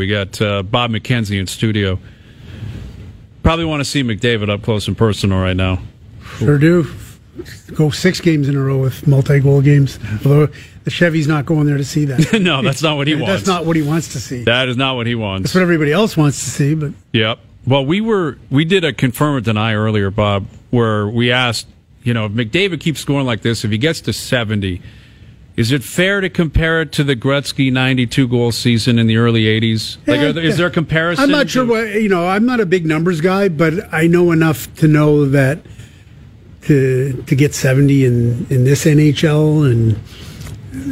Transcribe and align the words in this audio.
We 0.00 0.06
got 0.06 0.40
uh, 0.40 0.62
Bob 0.62 0.92
McKenzie 0.92 1.38
in 1.38 1.46
studio. 1.46 1.98
Probably 3.42 3.66
want 3.66 3.82
to 3.82 3.84
see 3.84 4.02
McDavid 4.02 4.48
up 4.48 4.62
close 4.62 4.88
and 4.88 4.96
personal 4.96 5.38
right 5.38 5.54
now. 5.54 5.82
Sure 6.38 6.56
do. 6.56 6.90
Go 7.74 7.90
six 7.90 8.18
games 8.18 8.48
in 8.48 8.56
a 8.56 8.60
row 8.62 8.78
with 8.78 9.06
multi-goal 9.06 9.60
games. 9.60 9.98
Although 10.24 10.48
the 10.84 10.90
Chevy's 10.90 11.28
not 11.28 11.44
going 11.44 11.66
there 11.66 11.76
to 11.76 11.84
see 11.84 12.06
that. 12.06 12.40
no, 12.40 12.62
that's 12.62 12.82
not 12.82 12.96
what 12.96 13.08
he 13.08 13.14
wants. 13.14 13.28
That's 13.28 13.46
not 13.46 13.66
what 13.66 13.76
he 13.76 13.82
wants 13.82 14.14
to 14.14 14.20
see. 14.20 14.44
That 14.44 14.70
is 14.70 14.78
not 14.78 14.96
what 14.96 15.06
he 15.06 15.14
wants. 15.14 15.42
That's 15.42 15.54
what 15.54 15.64
everybody 15.64 15.92
else 15.92 16.16
wants 16.16 16.42
to 16.44 16.48
see. 16.48 16.74
But 16.74 16.92
Yep. 17.12 17.38
Well, 17.66 17.84
we 17.84 18.00
were 18.00 18.38
we 18.48 18.64
did 18.64 18.84
a 18.84 18.94
confirm 18.94 19.36
or 19.36 19.40
deny 19.42 19.74
earlier, 19.74 20.10
Bob, 20.10 20.46
where 20.70 21.06
we 21.06 21.30
asked, 21.30 21.68
you 22.04 22.14
know, 22.14 22.24
if 22.24 22.32
McDavid 22.32 22.80
keeps 22.80 23.00
scoring 23.00 23.26
like 23.26 23.42
this, 23.42 23.66
if 23.66 23.70
he 23.70 23.76
gets 23.76 24.00
to 24.00 24.14
seventy, 24.14 24.80
is 25.60 25.70
it 25.72 25.82
fair 25.84 26.20
to 26.20 26.28
compare 26.30 26.80
it 26.80 26.90
to 26.92 27.04
the 27.04 27.14
Gretzky 27.14 27.70
ninety-two 27.72 28.26
goal 28.26 28.50
season 28.52 28.98
in 28.98 29.06
the 29.06 29.16
early 29.16 29.44
'80s? 29.44 29.98
Like, 30.06 30.20
are 30.20 30.32
there, 30.32 30.42
is 30.44 30.56
there 30.56 30.66
a 30.68 30.70
comparison? 30.70 31.22
I'm 31.24 31.30
not 31.30 31.48
sure 31.50 31.64
to- 31.64 31.70
what 31.70 31.94
you 32.02 32.08
know. 32.08 32.26
I'm 32.26 32.46
not 32.46 32.60
a 32.60 32.66
big 32.66 32.86
numbers 32.86 33.20
guy, 33.20 33.48
but 33.48 33.74
I 33.92 34.06
know 34.06 34.32
enough 34.32 34.74
to 34.76 34.88
know 34.88 35.26
that 35.26 35.58
to 36.62 37.22
to 37.26 37.34
get 37.34 37.54
70 37.54 38.04
in 38.04 38.46
in 38.50 38.64
this 38.64 38.84
NHL 38.84 39.70
and 39.70 39.98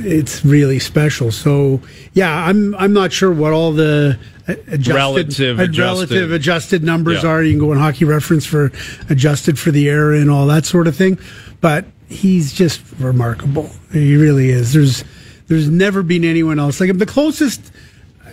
it's 0.04 0.44
really 0.44 0.78
special. 0.78 1.30
So 1.30 1.80
yeah, 2.12 2.46
I'm 2.46 2.74
I'm 2.76 2.92
not 2.92 3.12
sure 3.12 3.32
what 3.32 3.52
all 3.52 3.72
the 3.72 4.18
adjusted, 4.46 4.94
Relative 4.94 5.60
uh, 5.60 5.62
adjusted. 5.64 6.10
relative 6.10 6.32
adjusted 6.32 6.82
numbers 6.84 7.22
Yeah. 7.22 7.28
are. 7.30 7.42
You 7.42 7.52
can 7.52 7.58
go 7.60 7.70
on 7.72 7.78
Hockey 7.78 8.04
Reference 8.04 8.46
for 8.46 8.72
adjusted 9.10 9.58
for 9.58 9.70
the 9.70 9.88
era 9.88 10.18
and 10.18 10.30
all 10.30 10.46
that 10.46 10.64
sort 10.66 10.88
of 10.88 10.96
thing. 10.96 11.18
But 11.60 11.84
he's 12.08 12.52
just 12.52 12.82
remarkable. 12.98 13.70
He 13.92 14.16
really 14.16 14.50
is. 14.50 14.72
There's 14.72 15.04
there's 15.46 15.68
never 15.68 16.02
been 16.02 16.24
anyone 16.24 16.58
else 16.58 16.80
like 16.80 16.90
him. 16.90 16.98
The 16.98 17.06
closest 17.06 17.72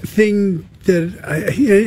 thing 0.02 0.68
that 0.84 1.18
I, 1.24 1.38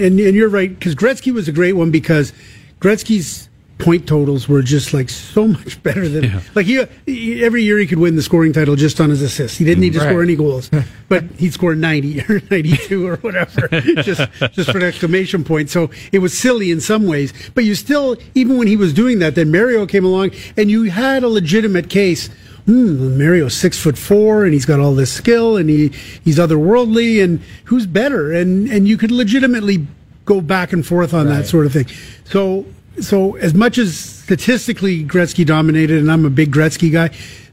and, 0.04 0.18
and 0.18 0.34
you're 0.34 0.48
right 0.48 0.70
because 0.70 0.94
Gretzky 0.94 1.32
was 1.32 1.48
a 1.48 1.52
great 1.52 1.74
one 1.74 1.90
because 1.90 2.32
Gretzky's 2.80 3.48
point 3.78 4.08
totals 4.08 4.48
were 4.48 4.60
just 4.60 4.92
like 4.92 5.08
so 5.08 5.46
much 5.48 5.80
better 5.84 6.08
than 6.08 6.24
Yeah. 6.24 6.40
like 6.56 6.66
he, 6.66 7.44
every 7.44 7.62
year 7.62 7.78
he 7.78 7.86
could 7.86 7.98
win 8.00 8.16
the 8.16 8.22
scoring 8.22 8.52
title 8.52 8.74
just 8.74 9.00
on 9.00 9.08
his 9.10 9.22
assists. 9.22 9.56
He 9.56 9.64
didn't 9.64 9.80
need 9.80 9.92
to 9.92 10.00
Right. 10.00 10.08
score 10.08 10.22
any 10.22 10.34
goals, 10.34 10.68
but 11.08 11.22
he'd 11.38 11.52
score 11.52 11.74
90 11.76 12.20
or 12.22 12.42
92 12.50 13.06
or 13.06 13.16
whatever 13.18 13.68
just 14.02 14.20
just 14.52 14.70
for 14.72 14.78
an 14.78 14.84
exclamation 14.84 15.44
point. 15.44 15.70
So 15.70 15.90
it 16.10 16.18
was 16.18 16.36
silly 16.36 16.70
in 16.72 16.80
some 16.80 17.06
ways, 17.06 17.32
but 17.54 17.64
you 17.64 17.74
still 17.76 18.16
even 18.34 18.58
when 18.58 18.66
he 18.66 18.76
was 18.76 18.92
doing 18.92 19.20
that, 19.20 19.36
then 19.36 19.50
Mario 19.52 19.86
came 19.86 20.04
along 20.04 20.32
and 20.56 20.70
you 20.70 20.84
had 20.84 21.22
a 21.22 21.28
legitimate 21.28 21.88
case. 21.88 22.28
Hmm, 22.66 23.16
Mario's 23.16 23.54
six 23.54 23.78
foot 23.78 23.96
four, 23.96 24.44
and 24.44 24.52
he's 24.52 24.66
got 24.66 24.78
all 24.78 24.94
this 24.94 25.10
skill, 25.10 25.56
and 25.56 25.70
he 25.70 25.88
he's 26.22 26.36
otherworldly, 26.38 27.22
and 27.24 27.40
who's 27.64 27.86
better? 27.86 28.30
And 28.32 28.68
and 28.68 28.86
you 28.86 28.98
could 28.98 29.10
legitimately 29.10 29.86
go 30.26 30.42
back 30.42 30.74
and 30.74 30.84
forth 30.86 31.14
on 31.14 31.28
that 31.28 31.46
sort 31.46 31.64
of 31.64 31.72
thing. 31.72 31.86
So 32.24 32.66
so 33.00 33.36
as 33.36 33.54
much 33.54 33.78
as 33.78 33.98
statistically 33.98 35.04
Gretzky 35.04 35.44
dominated, 35.44 35.98
and 35.98 36.10
I'm 36.10 36.24
a 36.24 36.30
big 36.30 36.52
Gretzky 36.52 36.92
guy, 36.92 37.10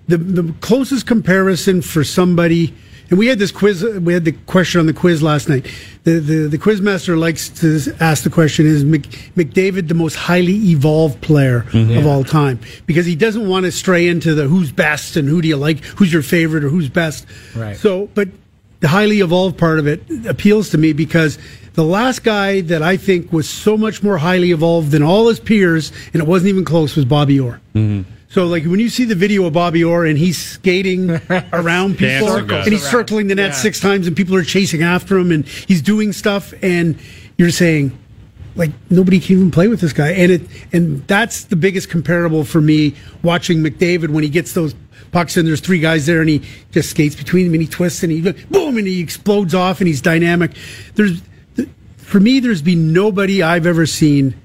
the 0.07 0.17
the 0.17 0.53
closest 0.61 1.07
comparison 1.07 1.81
for 1.81 2.03
somebody. 2.03 2.73
And 3.07 3.19
we 3.19 3.27
had 3.27 3.38
this 3.38 3.51
quiz. 3.51 3.83
We 3.83 4.13
had 4.13 4.25
the 4.25 4.31
question 4.31 4.79
on 4.79 4.88
the 4.88 4.93
quiz 4.93 5.21
last 5.21 5.47
night. 5.47 5.71
The 6.05 6.13
the, 6.13 6.47
the 6.47 6.57
quizmaster 6.57 7.16
likes 7.17 7.49
to 7.61 7.95
ask 7.99 8.23
the 8.23 8.31
question: 8.31 8.66
Is 8.66 8.83
Mc, 8.83 9.03
McDavid 9.35 9.88
the 9.88 9.93
most 9.93 10.16
highly 10.16 10.55
evolved 10.71 11.21
player 11.21 11.61
mm-hmm. 11.69 11.97
of 11.99 12.07
all 12.07 12.23
time? 12.23 12.59
Because 12.88 13.05
he 13.05 13.16
doesn't 13.16 13.47
want 13.47 13.66
to 13.67 13.71
stray 13.71 14.07
into 14.07 14.33
the 14.33 14.47
who's 14.47 14.71
best 14.71 15.17
and 15.17 15.29
who 15.29 15.39
do 15.41 15.47
you 15.47 15.57
like, 15.57 15.83
who's 15.83 16.11
your 16.11 16.23
favorite 16.23 16.63
or 16.63 16.69
who's 16.69 16.89
best. 16.89 17.27
Right. 17.55 17.77
So, 17.77 18.07
but 18.16 18.29
the 18.86 18.89
highly 18.89 19.19
evolved 19.22 19.58
part 19.58 19.80
of 19.80 19.88
it 19.88 20.03
appeals 20.28 20.69
to 20.69 20.78
me 20.78 20.94
because 20.94 21.39
the 21.73 21.83
last 21.83 22.23
guy 22.23 22.61
that 22.61 22.83
I 22.83 22.97
think 22.97 23.33
was 23.33 23.50
so 23.50 23.75
much 23.75 24.03
more 24.03 24.16
highly 24.19 24.52
evolved 24.52 24.91
than 24.91 25.02
all 25.02 25.28
his 25.28 25.39
peers, 25.39 25.91
and 26.14 26.22
it 26.22 26.28
wasn't 26.28 26.50
even 26.50 26.66
close, 26.66 26.95
was 26.95 27.03
Bobby 27.03 27.39
Orr. 27.39 27.59
So, 28.30 28.45
like 28.45 28.63
when 28.66 28.80
you 28.80 28.89
see 28.89 29.06
the 29.06 29.16
video 29.16 29.45
of 29.45 29.53
Bobby 29.53 29.84
Orr 29.84 30.06
and 30.06 30.19
he's 30.19 30.38
skating 30.38 31.09
around 31.51 31.97
people 31.97 32.28
and 32.66 32.72
he's 32.74 32.88
circling 32.88 33.25
the 33.25 33.34
net 33.34 33.50
Yeah. 33.51 33.56
six 33.56 33.79
times 33.79 34.06
and 34.06 34.16
people 34.16 34.35
are 34.35 34.44
chasing 34.44 34.84
after 34.84 35.18
him 35.18 35.31
and 35.31 35.47
he's 35.47 35.81
doing 35.81 36.13
stuff, 36.13 36.53
and 36.62 36.95
you're 37.40 37.50
saying, 37.50 37.91
like 38.56 38.69
nobody 38.91 39.19
can 39.19 39.38
even 39.38 39.50
play 39.51 39.68
with 39.68 39.81
this 39.81 39.94
guy, 39.94 40.12
and 40.12 40.31
it 40.31 40.41
and 40.72 41.06
that's 41.07 41.45
the 41.45 41.56
biggest 41.56 41.90
comparable 41.90 42.44
for 42.45 42.62
me 42.62 42.94
watching 43.24 43.63
McDavid 43.63 44.09
when 44.12 44.24
he 44.24 44.29
gets 44.29 44.53
those 44.53 44.75
pucks 45.11 45.38
and 45.38 45.47
there's 45.47 45.61
three 45.61 45.79
guys 45.79 46.06
there 46.06 46.19
and 46.22 46.29
he 46.29 46.41
just 46.72 46.89
skates 46.89 47.16
between 47.16 47.45
them 47.45 47.53
and 47.53 47.61
he 47.61 47.67
twists 47.67 48.03
and 48.03 48.11
he 48.11 48.22
boom 48.22 48.78
and 48.78 48.88
he 48.88 49.00
explodes 49.01 49.53
off 49.53 49.79
and 49.79 49.88
he's 49.88 50.01
dynamic. 50.01 50.51
There's 50.95 51.22
for 51.97 52.19
me, 52.19 52.39
there's 52.39 52.61
been 52.61 52.94
nobody 52.94 53.41
I've 53.41 53.66
ever 53.66 53.85
seen 53.85 54.35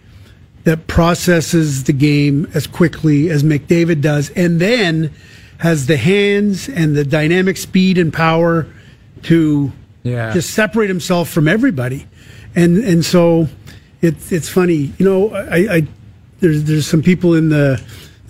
that 0.64 0.86
processes 0.86 1.84
the 1.84 1.92
game 1.92 2.46
as 2.54 2.66
quickly 2.66 3.28
as 3.30 3.42
McDavid 3.42 4.00
does, 4.00 4.30
and 4.30 4.60
then 4.60 5.12
has 5.58 5.86
the 5.86 5.96
hands 5.98 6.68
and 6.68 6.96
the 6.96 7.04
dynamic 7.04 7.56
speed 7.58 7.98
and 7.98 8.12
power 8.12 8.66
to 9.24 9.72
Yeah. 10.02 10.32
just 10.32 10.50
separate 10.50 10.88
himself 10.88 11.28
from 11.28 11.48
everybody. 11.48 12.06
And 12.54 12.78
and 12.78 13.04
so 13.04 13.48
it's 14.00 14.32
it's 14.32 14.48
funny, 14.48 14.92
you 14.98 15.04
know. 15.04 15.30
I, 15.34 15.76
I 15.76 15.86
there's 16.40 16.64
there's 16.64 16.86
some 16.86 17.02
people 17.02 17.34
in 17.34 17.50
the 17.50 17.80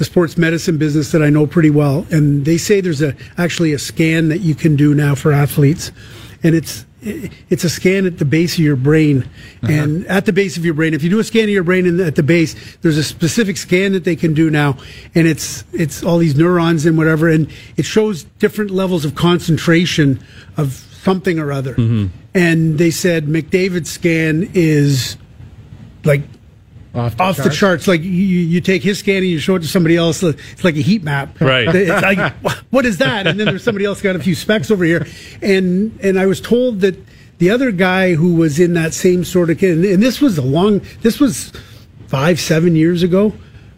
the 0.00 0.06
sports 0.06 0.38
medicine 0.38 0.78
business 0.78 1.12
that 1.12 1.22
I 1.22 1.28
know 1.28 1.46
pretty 1.46 1.68
well, 1.68 2.06
and 2.10 2.46
they 2.46 2.56
say 2.56 2.80
there's 2.80 3.02
a 3.02 3.14
actually 3.36 3.74
a 3.74 3.78
scan 3.78 4.30
that 4.30 4.38
you 4.38 4.54
can 4.54 4.74
do 4.74 4.94
now 4.94 5.14
for 5.14 5.30
athletes, 5.30 5.92
and 6.42 6.54
it's 6.54 6.86
it's 7.02 7.64
a 7.64 7.68
scan 7.68 8.06
at 8.06 8.16
the 8.16 8.24
base 8.24 8.54
of 8.54 8.60
your 8.60 8.76
brain, 8.76 9.28
uh-huh. 9.62 9.70
and 9.70 10.06
at 10.06 10.24
the 10.24 10.32
base 10.32 10.56
of 10.56 10.64
your 10.64 10.72
brain, 10.72 10.94
if 10.94 11.02
you 11.02 11.10
do 11.10 11.18
a 11.18 11.24
scan 11.24 11.44
of 11.44 11.50
your 11.50 11.64
brain 11.64 11.86
and 11.86 12.00
at 12.00 12.16
the 12.16 12.22
base, 12.22 12.78
there's 12.78 12.96
a 12.96 13.04
specific 13.04 13.58
scan 13.58 13.92
that 13.92 14.04
they 14.04 14.16
can 14.16 14.32
do 14.32 14.48
now, 14.48 14.78
and 15.14 15.26
it's 15.26 15.64
it's 15.74 16.02
all 16.02 16.16
these 16.16 16.34
neurons 16.34 16.86
and 16.86 16.96
whatever, 16.96 17.28
and 17.28 17.52
it 17.76 17.84
shows 17.84 18.24
different 18.38 18.70
levels 18.70 19.04
of 19.04 19.14
concentration 19.14 20.18
of 20.56 20.72
something 21.02 21.38
or 21.38 21.52
other, 21.52 21.74
mm-hmm. 21.74 22.06
and 22.32 22.78
they 22.78 22.90
said 22.90 23.26
McDavid's 23.26 23.90
scan 23.90 24.48
is 24.54 25.18
like 26.04 26.22
Off 26.94 27.16
the 27.16 27.22
off 27.22 27.36
the 27.36 27.42
charts? 27.44 27.58
charts. 27.58 27.88
Like 27.88 28.02
you, 28.02 28.10
you 28.10 28.60
take 28.60 28.82
his 28.82 28.98
scan 28.98 29.18
and 29.18 29.26
you 29.26 29.38
show 29.38 29.54
it 29.54 29.60
to 29.60 29.68
somebody 29.68 29.96
else. 29.96 30.22
It's 30.22 30.64
like 30.64 30.74
a 30.74 30.80
heat 30.80 31.04
map. 31.04 31.40
Right. 31.40 31.68
It's 31.72 32.02
like, 32.02 32.32
what 32.70 32.84
is 32.84 32.98
that? 32.98 33.26
And 33.26 33.38
then 33.38 33.46
there's 33.46 33.62
somebody 33.62 33.84
else 33.84 34.02
got 34.02 34.16
a 34.16 34.18
few 34.18 34.34
specs 34.34 34.70
over 34.70 34.84
here. 34.84 35.06
And 35.40 35.98
and 36.02 36.18
I 36.18 36.26
was 36.26 36.40
told 36.40 36.80
that 36.80 36.96
the 37.38 37.50
other 37.50 37.70
guy 37.70 38.14
who 38.14 38.34
was 38.34 38.58
in 38.58 38.74
that 38.74 38.92
same 38.92 39.24
sort 39.24 39.50
of 39.50 39.62
and, 39.62 39.84
and 39.84 40.02
this 40.02 40.20
was 40.20 40.36
a 40.36 40.42
long. 40.42 40.80
This 41.02 41.20
was 41.20 41.52
five 42.08 42.40
seven 42.40 42.74
years 42.76 43.02
ago. 43.02 43.32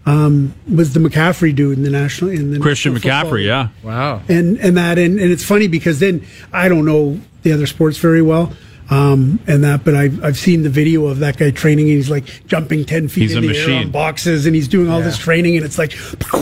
Um, 0.04 0.52
was 0.68 0.94
the 0.94 1.00
McCaffrey 1.00 1.54
dude 1.54 1.78
in 1.78 1.84
the 1.84 1.90
national 1.90 2.30
in 2.30 2.50
the 2.50 2.58
Christian 2.58 2.94
National 2.94 3.12
McCaffrey, 3.12 3.32
League 3.32 3.46
yeah. 3.46 3.68
Wow. 3.84 4.20
and 4.28 4.58
and 4.58 4.76
that 4.76 4.98
and, 4.98 5.20
and 5.20 5.30
it's 5.30 5.44
funny 5.44 5.68
because 5.68 6.00
then 6.00 6.26
I 6.52 6.68
don't 6.68 6.84
know 6.84 7.20
the 7.42 7.52
other 7.52 7.66
sports 7.66 7.98
very 7.98 8.20
well. 8.20 8.52
Um, 8.90 9.40
and 9.46 9.64
that, 9.64 9.84
but 9.84 9.94
I've 9.94 10.22
I've 10.24 10.36
seen 10.36 10.62
the 10.64 10.68
video 10.68 11.06
of 11.06 11.20
that 11.20 11.38
guy 11.38 11.50
training, 11.50 11.86
and 11.88 11.96
he's 11.96 12.10
like 12.10 12.46
jumping 12.46 12.84
ten 12.84 13.08
feet 13.08 13.22
He's 13.22 13.34
in 13.34 13.42
the 13.42 13.56
air 13.56 13.78
on 13.80 13.90
boxes, 13.90 14.44
and 14.44 14.54
he's 14.54 14.68
doing 14.68 14.90
all 14.90 15.00
this 15.00 15.16
training, 15.18 15.56
and 15.56 15.64
it's 15.64 15.78
like 15.78 15.92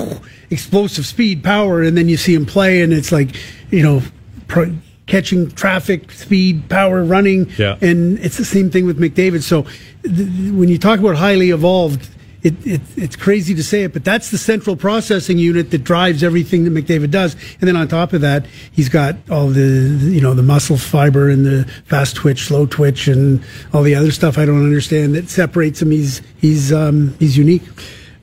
explosive 0.50 1.06
speed, 1.06 1.44
power, 1.44 1.82
and 1.82 1.96
then 1.96 2.08
you 2.08 2.16
see 2.16 2.34
him 2.34 2.46
play, 2.46 2.82
and 2.82 2.92
it's 2.92 3.12
like 3.12 3.28
you 3.70 3.82
know 3.82 4.02
pro- 4.48 4.74
catching 5.06 5.50
traffic, 5.52 6.10
speed, 6.12 6.68
power, 6.68 7.04
running, 7.04 7.50
Yeah. 7.58 7.76
and 7.80 8.18
it's 8.18 8.36
the 8.36 8.44
same 8.44 8.70
thing 8.70 8.86
with 8.86 8.98
McDavid. 8.98 9.42
So 9.42 9.62
th- 10.02 10.52
when 10.52 10.68
you 10.68 10.78
talk 10.78 10.98
about 11.00 11.16
highly 11.16 11.50
evolved. 11.50 12.08
It, 12.42 12.66
it, 12.66 12.80
it's 12.96 13.16
crazy 13.16 13.54
to 13.54 13.62
say 13.62 13.84
it, 13.84 13.92
but 13.92 14.04
that's 14.04 14.30
the 14.30 14.38
central 14.38 14.74
processing 14.74 15.36
unit 15.36 15.70
that 15.72 15.84
drives 15.84 16.22
everything 16.22 16.64
that 16.64 16.72
McDavid 16.72 17.10
does. 17.10 17.34
And 17.60 17.68
then 17.68 17.76
on 17.76 17.86
top 17.86 18.12
of 18.14 18.22
that, 18.22 18.46
he's 18.72 18.88
got 18.88 19.16
all 19.30 19.48
the 19.48 19.60
you 19.60 20.20
know 20.20 20.34
the 20.34 20.42
muscle 20.42 20.78
fiber 20.78 21.28
and 21.28 21.44
the 21.44 21.64
fast 21.84 22.16
twitch, 22.16 22.44
slow 22.44 22.66
twitch, 22.66 23.08
and 23.08 23.44
all 23.74 23.82
the 23.82 23.94
other 23.94 24.10
stuff 24.10 24.38
I 24.38 24.46
don't 24.46 24.64
understand 24.64 25.14
that 25.14 25.28
separates 25.28 25.82
him. 25.82 25.90
He's 25.90 26.22
he's 26.38 26.72
um, 26.72 27.14
he's 27.18 27.36
unique. 27.36 27.62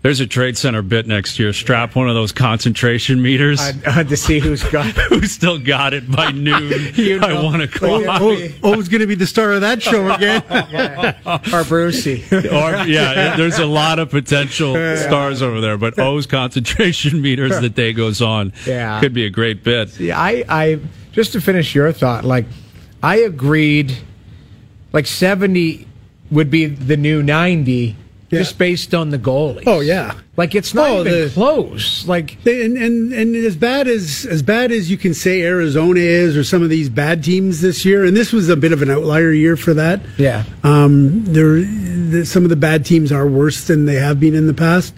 There's 0.07 0.21
a 0.21 0.25
trade 0.25 0.57
center 0.57 0.81
bit 0.81 1.05
next 1.05 1.37
year. 1.37 1.51
Strap 1.51 1.93
one 1.97 2.07
of 2.07 2.15
those 2.15 2.31
concentration 2.31 3.21
meters. 3.21 3.59
Uh, 3.59 3.73
uh, 3.87 4.03
to 4.05 4.15
see 4.15 4.39
who's 4.39 4.63
got. 4.63 4.85
Who 5.09 5.21
still 5.23 5.59
got 5.59 5.93
it 5.93 6.09
by 6.09 6.31
noon? 6.31 6.93
You 6.95 7.19
I 7.19 7.33
know. 7.33 7.43
one 7.43 7.59
o'clock. 7.59 8.03
Oh, 8.21 8.47
oh, 8.63 8.75
going 8.83 9.01
to 9.01 9.05
be 9.05 9.15
the 9.15 9.27
star 9.27 9.51
of 9.51 9.59
that 9.59 9.83
show 9.83 10.09
again. 10.09 10.43
or 11.53 11.65
Brucey. 11.65 12.23
or 12.31 12.85
yeah, 12.85 13.35
there's 13.35 13.59
a 13.59 13.65
lot 13.65 13.99
of 13.99 14.09
potential 14.09 14.75
stars 14.95 15.41
over 15.41 15.59
there, 15.59 15.77
but 15.77 15.99
O's 15.99 16.25
concentration 16.25 17.21
meters 17.21 17.59
the 17.59 17.67
day 17.67 17.91
goes 17.91 18.21
on. 18.21 18.53
Yeah. 18.65 19.01
could 19.01 19.13
be 19.13 19.25
a 19.25 19.29
great 19.29 19.61
bit. 19.61 19.99
Yeah, 19.99 20.17
I, 20.17 20.45
I 20.47 20.79
just 21.11 21.33
to 21.33 21.41
finish 21.41 21.75
your 21.75 21.91
thought, 21.91 22.23
like 22.23 22.45
I 23.03 23.17
agreed, 23.17 23.97
like 24.93 25.05
seventy 25.05 25.85
would 26.31 26.49
be 26.49 26.65
the 26.65 26.95
new 26.95 27.21
ninety, 27.21 27.97
just 28.29 28.57
based 28.57 28.93
on 28.93 29.09
the 29.09 29.17
goalies. 29.17 29.63
oh 29.67 29.79
yeah, 29.79 30.13
Like 30.35 30.53
it's 30.55 30.73
not 30.73 30.89
Oh, 30.89 30.99
even 31.01 31.11
the- 31.13 31.29
close. 31.33 32.07
Like 32.07 32.37
And, 32.45 32.77
and 32.77 33.13
and 33.13 33.35
as 33.35 33.55
bad 33.55 33.87
as 33.87 34.25
as 34.29 34.41
bad 34.41 34.71
as 34.71 34.89
you 34.91 34.97
can 34.97 35.13
say 35.13 35.41
Arizona 35.43 35.99
is, 35.99 36.35
or 36.35 36.43
some 36.43 36.61
of 36.61 36.69
these 36.69 36.89
bad 36.89 37.23
teams 37.23 37.61
this 37.61 37.85
year, 37.85 38.03
and 38.03 38.15
this 38.17 38.33
was 38.33 38.49
a 38.49 38.55
bit 38.57 38.71
of 38.73 38.81
an 38.81 38.89
outlier 38.91 39.31
year 39.31 39.55
for 39.55 39.73
that. 39.75 40.01
Yeah. 40.17 40.43
um, 40.63 41.23
there 41.25 41.61
the, 41.61 42.25
some 42.25 42.43
of 42.43 42.49
the 42.49 42.55
bad 42.55 42.85
teams 42.85 43.11
are 43.11 43.27
worse 43.27 43.67
than 43.67 43.85
they 43.85 43.95
have 43.95 44.19
been 44.19 44.35
in 44.35 44.47
the 44.47 44.53
past, 44.53 44.93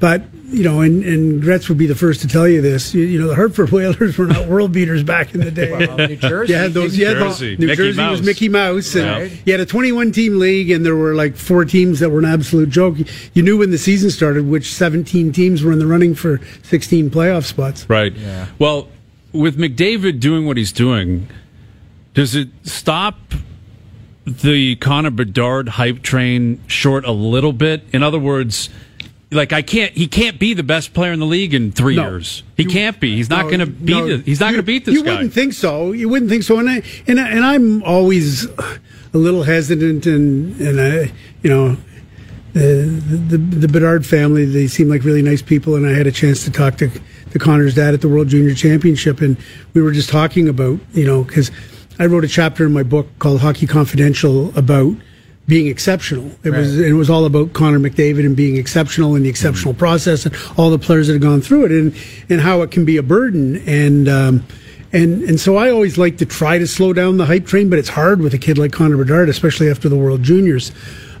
but 0.00 0.22
you 0.48 0.62
know, 0.62 0.80
and 0.82 1.02
and 1.04 1.42
Gretz 1.42 1.68
would 1.68 1.78
be 1.78 1.86
the 1.86 1.94
first 1.94 2.20
to 2.20 2.28
tell 2.28 2.46
you 2.46 2.60
this. 2.60 2.94
You, 2.94 3.02
you 3.02 3.20
know, 3.20 3.28
the 3.28 3.34
Hartford 3.34 3.70
Whalers 3.72 4.16
were 4.18 4.26
not 4.26 4.46
world 4.48 4.72
beaters 4.72 5.02
back 5.02 5.34
in 5.34 5.40
the 5.40 5.50
day. 5.50 5.70
well, 5.72 5.96
New 6.08 6.16
Jersey. 6.16 6.52
You 6.52 6.58
had 6.58 6.72
those. 6.72 6.96
You 6.96 7.06
had 7.06 7.16
those- 7.16 7.38
Jersey. 7.38 7.56
New 7.56 7.66
Mickey 7.66 7.76
Jersey 7.76 7.96
Mouse. 7.96 8.10
was 8.18 8.22
Mickey 8.26 8.48
Mouse, 8.48 8.94
and 8.94 9.06
Right. 9.06 9.42
you 9.44 9.52
had 9.52 9.60
a 9.60 9.66
21 9.66 10.12
team 10.12 10.38
league, 10.38 10.70
and 10.70 10.84
there 10.84 10.94
were 10.96 11.14
like 11.14 11.36
four 11.36 11.64
teams 11.64 12.00
that 12.00 12.10
were 12.10 12.18
an 12.18 12.24
absolute 12.26 12.68
joke. 12.70 12.96
You 13.32 13.42
knew 13.42 13.58
when 13.58 13.70
the 13.70 13.78
season 13.78 14.10
started 14.10 14.46
which 14.48 14.72
17 14.72 15.32
teams 15.32 15.62
were 15.62 15.72
in 15.72 15.78
the 15.78 15.86
running 15.86 16.14
for 16.14 16.40
16 16.62 17.10
playoff 17.10 17.44
spots. 17.44 17.88
Right. 17.88 18.12
Yeah. 18.14 18.46
Well, 18.58 18.88
with 19.32 19.58
McDavid 19.58 20.20
doing 20.20 20.46
what 20.46 20.56
he's 20.56 20.72
doing, 20.72 21.28
does 22.12 22.34
it 22.36 22.48
stop 22.62 23.18
the 24.26 24.76
Connor 24.76 25.10
Bedard 25.10 25.68
hype 25.70 26.02
train 26.02 26.62
short 26.66 27.04
a 27.04 27.12
little 27.12 27.52
bit? 27.52 27.82
In 27.92 28.02
other 28.02 28.18
words, 28.18 28.70
like 29.30 29.52
I 29.52 29.62
can't, 29.62 29.92
he 29.92 30.06
can't 30.06 30.38
be 30.38 30.54
the 30.54 30.62
best 30.62 30.94
player 30.94 31.12
in 31.12 31.18
the 31.20 31.26
league 31.26 31.54
in 31.54 31.72
three 31.72 31.96
No. 31.96 32.08
years. 32.10 32.42
He 32.56 32.64
can't 32.64 32.98
be. 33.00 33.16
He's 33.16 33.28
not 33.30 33.44
No, 33.46 33.50
going 33.50 33.60
to 33.60 33.66
beat. 33.66 33.92
no, 33.92 34.06
the- 34.16 34.22
he's 34.24 34.40
not 34.40 34.46
going 34.46 34.56
to 34.58 34.62
beat 34.62 34.84
this 34.84 34.94
you 34.94 35.02
guy. 35.02 35.10
You 35.12 35.16
wouldn't 35.18 35.34
think 35.34 35.52
so. 35.54 35.92
You 35.92 36.08
wouldn't 36.08 36.30
think 36.30 36.42
so. 36.44 36.58
And 36.58 36.68
I, 36.70 36.82
and 37.06 37.18
I, 37.20 37.28
and 37.30 37.44
I'm 37.44 37.82
always 37.82 38.44
a 38.46 39.18
little 39.18 39.42
hesitant, 39.44 40.06
and 40.06 40.60
and 40.60 40.80
I, 40.80 41.12
you 41.42 41.50
know, 41.50 41.76
the, 42.52 42.60
the 43.28 43.38
the 43.38 43.68
Bedard 43.68 44.06
family. 44.06 44.44
They 44.44 44.66
seem 44.68 44.88
like 44.88 45.02
really 45.04 45.22
nice 45.22 45.42
people, 45.42 45.74
and 45.76 45.86
I 45.86 45.92
had 45.92 46.06
a 46.06 46.12
chance 46.12 46.44
to 46.44 46.50
talk 46.50 46.76
to 46.78 46.90
the 47.30 47.38
Connor's 47.38 47.74
dad 47.74 47.94
at 47.94 48.00
the 48.00 48.08
World 48.08 48.28
Junior 48.28 48.54
Championship, 48.54 49.20
and 49.20 49.36
we 49.72 49.82
were 49.82 49.90
just 49.92 50.08
talking 50.08 50.48
about 50.48 50.78
you 50.92 51.04
know 51.06 51.24
because 51.24 51.50
I 51.98 52.06
wrote 52.06 52.24
a 52.24 52.28
chapter 52.28 52.64
in 52.66 52.72
my 52.72 52.82
book 52.84 53.08
called 53.18 53.40
Hockey 53.40 53.66
Confidential 53.66 54.56
about 54.56 54.94
being 55.46 55.66
exceptional. 55.66 56.30
It 56.42 56.50
was 56.50 56.78
it 56.78 56.92
was 56.92 57.10
all 57.10 57.26
about 57.26 57.52
Connor 57.52 57.78
McDavid 57.78 58.24
and 58.24 58.34
being 58.34 58.56
exceptional 58.56 59.14
and 59.14 59.24
the 59.24 59.28
exceptional 59.28 59.74
process 59.74 60.24
and 60.24 60.34
all 60.56 60.70
the 60.70 60.78
players 60.78 61.08
that 61.08 61.14
have 61.14 61.22
gone 61.22 61.40
through 61.40 61.66
it 61.66 61.72
and 61.72 61.94
and 62.30 62.40
how 62.40 62.62
it 62.62 62.70
can 62.70 62.84
be 62.84 62.96
a 62.96 63.02
burden 63.02 63.56
and 63.68 64.08
um, 64.08 64.44
and 64.92 65.22
and 65.24 65.38
so 65.38 65.56
I 65.56 65.70
always 65.70 65.98
like 65.98 66.18
to 66.18 66.26
try 66.26 66.58
to 66.58 66.66
slow 66.66 66.92
down 66.92 67.18
the 67.18 67.26
hype 67.26 67.46
train, 67.46 67.68
but 67.68 67.78
it's 67.78 67.90
hard 67.90 68.20
with 68.20 68.32
a 68.32 68.38
kid 68.38 68.56
like 68.56 68.72
Connor 68.72 68.96
Bedard, 68.96 69.28
especially 69.28 69.68
after 69.68 69.88
the 69.88 69.96
World 69.96 70.22
Juniors. 70.22 70.72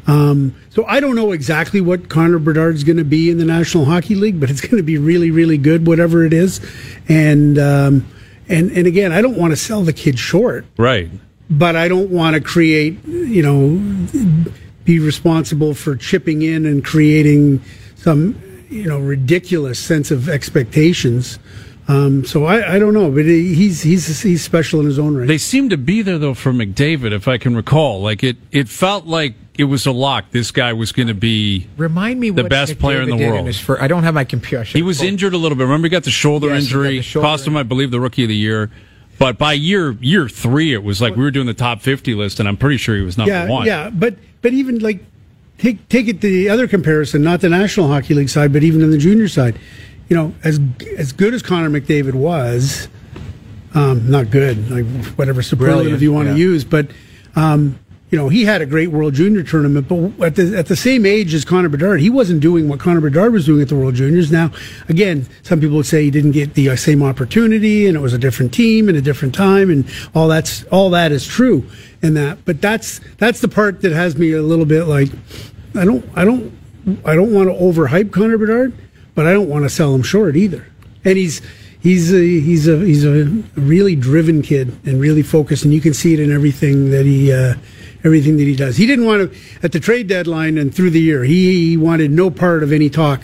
Um, 0.06 0.54
so 0.70 0.84
I 0.84 1.00
don't 1.00 1.16
know 1.16 1.32
exactly 1.32 1.80
what 1.80 2.08
Connor 2.08 2.38
Bedard's 2.38 2.84
going 2.84 2.98
to 2.98 3.04
be 3.04 3.30
in 3.30 3.38
the 3.38 3.44
National 3.44 3.84
Hockey 3.84 4.14
League, 4.14 4.38
but 4.38 4.50
it's 4.50 4.60
going 4.60 4.76
to 4.76 4.82
be 4.82 4.98
really, 4.98 5.30
really 5.30 5.56
good, 5.58 5.86
whatever 5.86 6.24
it 6.24 6.32
is. 6.32 6.60
And 7.08 7.58
um, 7.58 8.06
and 8.48 8.70
and 8.70 8.86
again, 8.86 9.12
I 9.12 9.22
don't 9.22 9.36
want 9.36 9.52
to 9.52 9.56
sell 9.56 9.82
the 9.82 9.92
kid 9.92 10.18
short 10.18 10.66
right. 10.76 11.10
But 11.50 11.76
I 11.76 11.88
don't 11.88 12.10
want 12.10 12.34
to 12.34 12.40
create, 12.40 13.04
you 13.06 13.42
know, 13.42 14.06
be 14.84 14.98
responsible 14.98 15.74
for 15.74 15.96
chipping 15.96 16.42
in 16.42 16.66
and 16.66 16.84
creating 16.84 17.62
some, 17.96 18.40
you 18.70 18.84
know, 18.86 18.98
ridiculous 18.98 19.78
sense 19.78 20.10
of 20.10 20.28
expectations. 20.28 21.38
Um, 21.86 22.24
so 22.24 22.44
I, 22.46 22.76
I 22.76 22.78
don't 22.78 22.94
know, 22.94 23.10
but 23.10 23.26
he's 23.26 23.82
he's 23.82 24.22
he's 24.22 24.42
special 24.42 24.80
in 24.80 24.86
his 24.86 24.98
own 24.98 25.16
right. 25.16 25.28
They 25.28 25.36
seem 25.38 25.68
to 25.68 25.76
be 25.76 26.00
there 26.00 26.16
though 26.18 26.32
for 26.32 26.50
McDavid, 26.52 27.12
if 27.12 27.28
I 27.28 27.36
can 27.36 27.54
recall. 27.54 28.00
Like 28.00 28.24
it, 28.24 28.38
it 28.52 28.68
felt 28.70 29.04
like 29.06 29.34
it 29.58 29.64
was 29.64 29.84
a 29.84 29.92
lock. 29.92 30.30
This 30.30 30.50
guy 30.50 30.72
was 30.72 30.92
going 30.92 31.08
to 31.08 31.14
be. 31.14 31.68
Remind 31.76 32.18
me 32.20 32.30
The 32.30 32.42
what 32.42 32.50
best 32.50 32.78
player 32.78 33.02
in 33.02 33.10
the 33.10 33.16
world. 33.28 33.46
his 33.46 33.60
fir- 33.60 33.78
I 33.82 33.86
don't 33.88 34.02
have 34.02 34.14
my 34.14 34.24
computer. 34.24 34.64
He 34.64 34.80
was 34.80 34.98
pull- 34.98 35.08
injured 35.08 35.34
a 35.34 35.36
little 35.38 35.56
bit. 35.56 35.64
Remember, 35.64 35.84
he 35.86 35.90
got 35.90 36.04
the 36.04 36.10
shoulder 36.10 36.48
Yes, 36.48 36.64
injury, 36.64 36.96
the 36.96 37.02
shoulder 37.02 37.26
cost 37.28 37.46
him, 37.46 37.54
I 37.56 37.62
believe, 37.64 37.90
the 37.90 38.00
rookie 38.00 38.22
of 38.22 38.28
the 38.30 38.36
year. 38.36 38.70
But 39.18 39.38
by 39.38 39.52
year 39.52 39.92
year 40.00 40.28
three, 40.28 40.72
it 40.72 40.82
was 40.82 41.00
like 41.00 41.16
we 41.16 41.22
were 41.22 41.30
doing 41.30 41.46
the 41.46 41.54
top 41.54 41.80
fifty 41.80 42.14
list, 42.14 42.40
and 42.40 42.48
I'm 42.48 42.56
pretty 42.56 42.76
sure 42.76 42.96
he 42.96 43.02
was 43.02 43.16
number 43.16 43.32
yeah, 43.32 43.48
one. 43.48 43.66
yeah, 43.66 43.90
but 43.90 44.16
but 44.42 44.52
even 44.52 44.80
like 44.80 45.00
take 45.58 45.88
take 45.88 46.08
it 46.08 46.20
to 46.20 46.28
the 46.28 46.48
other 46.48 46.66
comparison, 46.66 47.22
not 47.22 47.40
the 47.40 47.48
National 47.48 47.88
Hockey 47.88 48.14
League 48.14 48.28
side, 48.28 48.52
but 48.52 48.62
even 48.62 48.82
in 48.82 48.90
the 48.90 48.98
junior 48.98 49.28
side. 49.28 49.58
You 50.08 50.16
know, 50.16 50.34
as 50.44 50.60
as 50.98 51.12
good 51.12 51.32
as 51.32 51.42
Connor 51.42 51.70
McDavid 51.70 52.12
was, 52.12 52.88
um, 53.74 54.10
not 54.10 54.30
good, 54.30 54.70
like 54.70 54.84
whatever 55.16 55.42
superlative 55.42 55.82
Brilliant, 55.82 56.02
you 56.02 56.12
want 56.12 56.28
yeah. 56.28 56.34
to 56.34 56.38
use, 56.38 56.64
but 56.64 56.88
um, 57.36 57.78
you 58.10 58.18
know, 58.18 58.28
he 58.28 58.44
had 58.44 58.62
a 58.62 58.66
great 58.66 58.88
World 58.88 59.14
Junior 59.14 59.42
tournament. 59.42 59.88
But 59.88 60.26
at 60.26 60.36
the 60.36 60.56
at 60.56 60.66
the 60.66 60.76
same 60.76 61.04
age 61.04 61.34
as 61.34 61.44
Connor 61.44 61.68
Bedard, 61.68 62.00
he 62.00 62.10
wasn't 62.10 62.40
doing 62.40 62.68
what 62.68 62.78
Connor 62.78 63.00
Bedard 63.00 63.32
was 63.32 63.46
doing 63.46 63.62
at 63.62 63.68
the 63.68 63.76
World 63.76 63.94
Juniors. 63.94 64.30
Now, 64.30 64.52
again, 64.88 65.26
some 65.42 65.60
people 65.60 65.76
would 65.78 65.86
say 65.86 66.04
he 66.04 66.10
didn't 66.10 66.32
get 66.32 66.54
the 66.54 66.70
uh, 66.70 66.76
same 66.76 67.02
opportunity, 67.02 67.86
and 67.86 67.96
it 67.96 68.00
was 68.00 68.12
a 68.12 68.18
different 68.18 68.52
team 68.52 68.88
and 68.88 68.96
a 68.96 69.00
different 69.00 69.34
time, 69.34 69.70
and 69.70 69.86
all 70.14 70.28
that's 70.28 70.64
all 70.64 70.90
that 70.90 71.12
is 71.12 71.26
true 71.26 71.66
in 72.02 72.14
that. 72.14 72.44
But 72.44 72.60
that's 72.60 73.00
that's 73.18 73.40
the 73.40 73.48
part 73.48 73.80
that 73.80 73.92
has 73.92 74.16
me 74.16 74.32
a 74.32 74.42
little 74.42 74.66
bit 74.66 74.84
like, 74.84 75.08
I 75.74 75.84
don't 75.84 76.08
I 76.14 76.24
don't 76.24 76.56
I 77.04 77.14
don't 77.14 77.32
want 77.32 77.48
to 77.48 77.54
overhype 77.54 78.12
Connor 78.12 78.38
Bedard, 78.38 78.74
but 79.14 79.26
I 79.26 79.32
don't 79.32 79.48
want 79.48 79.64
to 79.64 79.70
sell 79.70 79.94
him 79.94 80.02
short 80.02 80.36
either. 80.36 80.66
And 81.04 81.16
he's 81.16 81.40
he's 81.80 82.12
a, 82.12 82.18
he's 82.18 82.68
a 82.68 82.78
he's 82.78 83.04
a 83.04 83.24
really 83.56 83.96
driven 83.96 84.42
kid 84.42 84.68
and 84.86 85.00
really 85.00 85.22
focused, 85.22 85.64
and 85.64 85.72
you 85.72 85.80
can 85.80 85.94
see 85.94 86.14
it 86.14 86.20
in 86.20 86.30
everything 86.32 86.90
that 86.90 87.06
he 87.06 87.32
uh, 87.32 87.54
everything 88.04 88.36
that 88.36 88.44
he 88.44 88.54
does. 88.54 88.76
He 88.76 88.86
didn't 88.86 89.06
want 89.06 89.32
to 89.32 89.38
at 89.62 89.72
the 89.72 89.80
trade 89.80 90.06
deadline 90.06 90.58
and 90.58 90.74
through 90.74 90.90
the 90.90 91.00
year. 91.00 91.24
He, 91.24 91.70
he 91.70 91.76
wanted 91.76 92.10
no 92.10 92.30
part 92.30 92.62
of 92.62 92.72
any 92.72 92.90
talk 92.90 93.22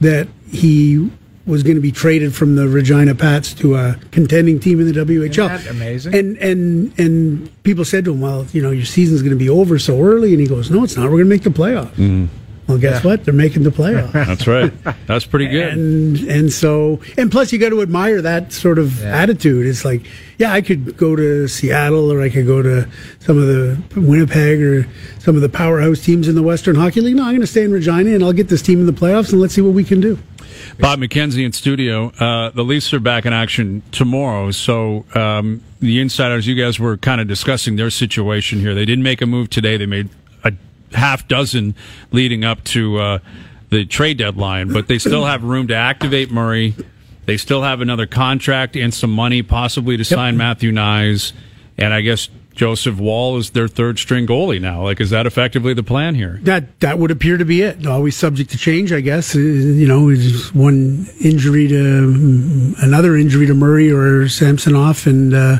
that 0.00 0.28
he 0.50 1.10
was 1.46 1.62
going 1.62 1.76
to 1.76 1.80
be 1.80 1.92
traded 1.92 2.34
from 2.34 2.56
the 2.56 2.68
Regina 2.68 3.14
Pats 3.14 3.54
to 3.54 3.74
a 3.74 3.98
contending 4.10 4.60
team 4.60 4.80
in 4.80 4.92
the 4.92 4.92
WHL. 4.92 5.30
Isn't 5.30 5.48
that 5.48 5.66
amazing? 5.66 6.14
And 6.14 6.36
and 6.38 6.98
and 6.98 7.62
people 7.62 7.84
said 7.84 8.04
to 8.04 8.12
him, 8.12 8.20
"Well, 8.20 8.46
you 8.52 8.62
know, 8.62 8.70
your 8.70 8.84
season's 8.84 9.22
going 9.22 9.32
to 9.32 9.38
be 9.38 9.48
over 9.48 9.78
so 9.78 10.00
early," 10.00 10.32
and 10.32 10.40
he 10.40 10.46
goes, 10.46 10.70
"No, 10.70 10.84
it's 10.84 10.96
not. 10.96 11.04
We're 11.04 11.22
going 11.22 11.24
to 11.24 11.30
make 11.30 11.42
the 11.42 11.50
playoffs." 11.50 11.92
Mm-hmm. 11.92 12.26
Well, 12.68 12.78
guess 12.78 13.02
Yeah. 13.02 13.10
what? 13.10 13.24
They're 13.24 13.34
making 13.34 13.62
the 13.64 13.70
playoffs. 13.70 14.12
That's 14.26 14.46
right. 14.46 14.72
That's 15.06 15.24
pretty 15.24 15.48
good. 15.48 15.72
and 15.72 16.18
and 16.28 16.52
so 16.52 17.00
and 17.16 17.30
plus 17.32 17.50
you 17.52 17.58
got 17.58 17.70
to 17.70 17.80
admire 17.82 18.20
that 18.22 18.52
sort 18.52 18.78
of 18.78 19.00
Yeah. 19.00 19.16
attitude 19.22 19.66
it's 19.66 19.84
like 19.84 20.02
yeah 20.38 20.52
i 20.52 20.60
could 20.60 20.96
go 20.96 21.16
to 21.16 21.48
seattle 21.48 22.12
or 22.12 22.20
i 22.22 22.28
could 22.28 22.46
go 22.46 22.60
to 22.62 22.86
some 23.20 23.38
of 23.38 23.46
the 23.46 23.78
winnipeg 23.96 24.60
or 24.62 24.86
some 25.18 25.34
of 25.34 25.40
the 25.42 25.48
powerhouse 25.48 26.00
teams 26.04 26.28
in 26.28 26.34
the 26.34 26.42
western 26.42 26.76
hockey 26.76 27.00
league 27.00 27.16
no 27.16 27.22
i'm 27.24 27.30
going 27.30 27.40
to 27.40 27.46
stay 27.46 27.64
in 27.64 27.72
regina 27.72 28.10
and 28.10 28.22
i'll 28.22 28.32
get 28.32 28.48
this 28.48 28.62
team 28.62 28.80
in 28.80 28.86
the 28.86 28.92
playoffs 28.92 29.32
and 29.32 29.40
let's 29.40 29.54
see 29.54 29.60
what 29.62 29.72
we 29.74 29.82
can 29.84 30.00
do 30.00 30.18
Bob 30.80 30.98
McKenzie 31.00 31.44
in 31.44 31.52
studio. 31.52 32.08
Uh, 32.18 32.50
the 32.50 32.62
Leafs 32.64 32.92
are 32.92 33.00
back 33.00 33.26
in 33.26 33.32
action 33.32 33.80
tomorrow. 33.92 34.50
So 34.50 35.04
um, 35.14 35.62
the 35.80 36.00
insiders, 36.00 36.46
you 36.46 36.54
guys 36.54 36.78
were 36.80 36.96
kind 36.96 37.20
of 37.20 37.26
discussing 37.28 37.76
their 37.76 37.90
situation 37.90 38.58
here. 38.60 38.74
They 38.74 38.84
didn't 38.84 39.04
make 39.04 39.20
a 39.22 39.26
move 39.26 39.50
today. 39.50 39.76
They 39.76 39.86
made 39.86 40.08
a 40.27 40.27
half 40.92 41.26
dozen 41.28 41.74
leading 42.12 42.44
up 42.44 42.64
to 42.64 42.98
uh, 42.98 43.18
the 43.70 43.84
trade 43.84 44.18
deadline, 44.18 44.72
but 44.72 44.86
they 44.88 44.98
still 44.98 45.24
have 45.26 45.42
room 45.44 45.68
to 45.68 45.74
activate 45.74 46.30
Murray. 46.30 46.74
They 47.26 47.36
still 47.36 47.62
have 47.62 47.80
another 47.80 48.06
contract 48.06 48.76
and 48.76 48.92
some 48.94 49.10
money 49.12 49.42
possibly 49.42 49.96
to 49.98 50.04
sign 50.04 50.36
Matthew 50.38 50.72
Knies. 50.72 51.32
And 51.76 51.92
I 51.92 52.00
guess 52.00 52.28
Joseph 52.54 52.98
Woll 52.98 53.36
is 53.36 53.50
their 53.50 53.68
third 53.68 53.98
string 54.00 54.26
goalie 54.26 54.60
now. 54.60 54.82
Like, 54.82 54.98
is 55.00 55.10
that 55.10 55.26
effectively 55.26 55.74
the 55.74 55.82
plan 55.84 56.14
here? 56.14 56.40
that 56.42 56.80
that 56.80 56.98
would 56.98 57.10
appear 57.10 57.36
to 57.36 57.44
be 57.44 57.60
it 57.62 57.86
always 57.86 58.16
subject 58.16 58.50
to 58.50 58.56
change 58.58 58.92
i 58.92 59.00
guess 59.00 59.36
Uh, 59.36 59.38
you 59.38 59.86
know 59.86 60.10
one 60.54 61.06
injury 61.20 61.68
to 61.68 62.74
another 62.82 63.16
injury 63.16 63.46
to 63.46 63.54
murray 63.54 63.90
or 63.92 64.28
samsonov 64.28 65.06
and 65.06 65.34
uh 65.34 65.58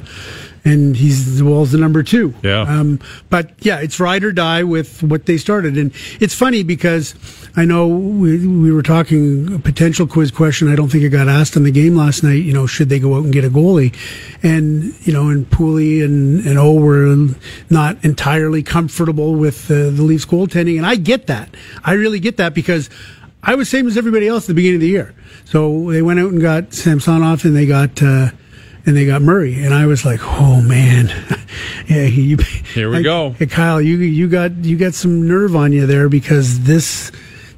and 0.68 0.96
he's 0.96 1.38
the 1.38 1.44
Woll's 1.44 1.72
the 1.72 1.78
number 1.78 2.02
two. 2.02 2.34
Yeah. 2.42 2.60
Um, 2.60 3.00
but 3.30 3.52
yeah, 3.60 3.80
it's 3.80 3.98
ride 3.98 4.22
or 4.22 4.32
die 4.32 4.62
with 4.62 5.02
what 5.02 5.26
they 5.26 5.38
started, 5.38 5.78
and 5.78 5.92
it's 6.20 6.34
funny 6.34 6.62
because 6.62 7.14
I 7.56 7.64
know 7.64 7.86
we, 7.86 8.46
we 8.46 8.70
were 8.70 8.82
talking 8.82 9.54
a 9.54 9.58
potential 9.58 10.06
quiz 10.06 10.30
question. 10.30 10.70
I 10.70 10.76
don't 10.76 10.90
think 10.90 11.04
it 11.04 11.08
got 11.08 11.28
asked 11.28 11.56
in 11.56 11.64
the 11.64 11.70
game 11.70 11.96
last 11.96 12.22
night. 12.22 12.44
You 12.44 12.52
know, 12.52 12.66
should 12.66 12.88
they 12.88 13.00
go 13.00 13.14
out 13.16 13.24
and 13.24 13.32
get 13.32 13.44
a 13.44 13.50
goalie? 13.50 13.96
And 14.42 14.94
you 15.06 15.12
know, 15.12 15.28
and 15.28 15.48
Pooley 15.48 16.04
and 16.04 16.46
and 16.46 16.58
O 16.58 16.74
were 16.74 17.16
not 17.70 18.04
entirely 18.04 18.62
comfortable 18.62 19.34
with 19.34 19.70
uh, 19.70 19.90
the 19.90 20.02
Leafs 20.02 20.26
goaltending, 20.26 20.76
and 20.76 20.86
I 20.86 20.96
get 20.96 21.26
that. 21.28 21.54
I 21.84 21.94
really 21.94 22.20
get 22.20 22.36
that 22.36 22.54
because. 22.54 22.90
I 23.40 23.54
was 23.54 23.68
same 23.68 23.86
as 23.86 23.96
everybody 23.96 24.26
else 24.26 24.44
at 24.44 24.48
the 24.48 24.54
beginning 24.54 24.78
of 24.78 24.80
the 24.80 24.88
year. 24.88 25.14
So 25.44 25.92
they 25.92 26.02
went 26.02 26.18
out 26.18 26.32
and 26.32 26.40
got 26.40 26.74
Samsonov 26.74 27.44
and 27.44 27.54
they 27.54 27.66
got 27.66 28.02
uh, 28.02 28.30
and 28.86 28.96
they 28.96 29.06
got 29.06 29.22
Murray, 29.22 29.62
and 29.62 29.74
I 29.74 29.86
was 29.86 30.04
like, 30.04 30.20
"Oh 30.22 30.60
man, 30.62 31.08
yeah." 31.88 32.04
You, 32.04 32.36
Here 32.74 32.90
we 32.90 32.98
I- 32.98 33.02
go. 33.02 33.30
Hey, 33.38 33.46
Kyle, 33.46 33.80
you 33.80 33.96
you 33.98 34.28
got 34.28 34.52
you 34.64 34.76
got 34.76 34.94
some 34.94 35.26
nerve 35.28 35.54
on 35.56 35.72
you 35.72 35.86
there 35.86 36.08
because 36.08 36.60
this 36.60 37.10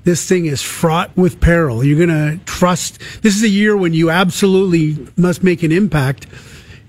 this 0.04 0.26
thing 0.28 0.46
is 0.46 0.62
fraught 0.62 1.14
with 1.16 1.40
peril. 1.40 1.84
You're 1.84 1.98
gonna 2.04 2.38
trust. 2.46 3.00
This 3.22 3.36
is 3.36 3.42
a 3.42 3.48
year 3.48 3.76
when 3.76 3.92
you 3.94 4.10
absolutely 4.10 5.06
must 5.16 5.42
make 5.42 5.62
an 5.62 5.72
impact, 5.72 6.26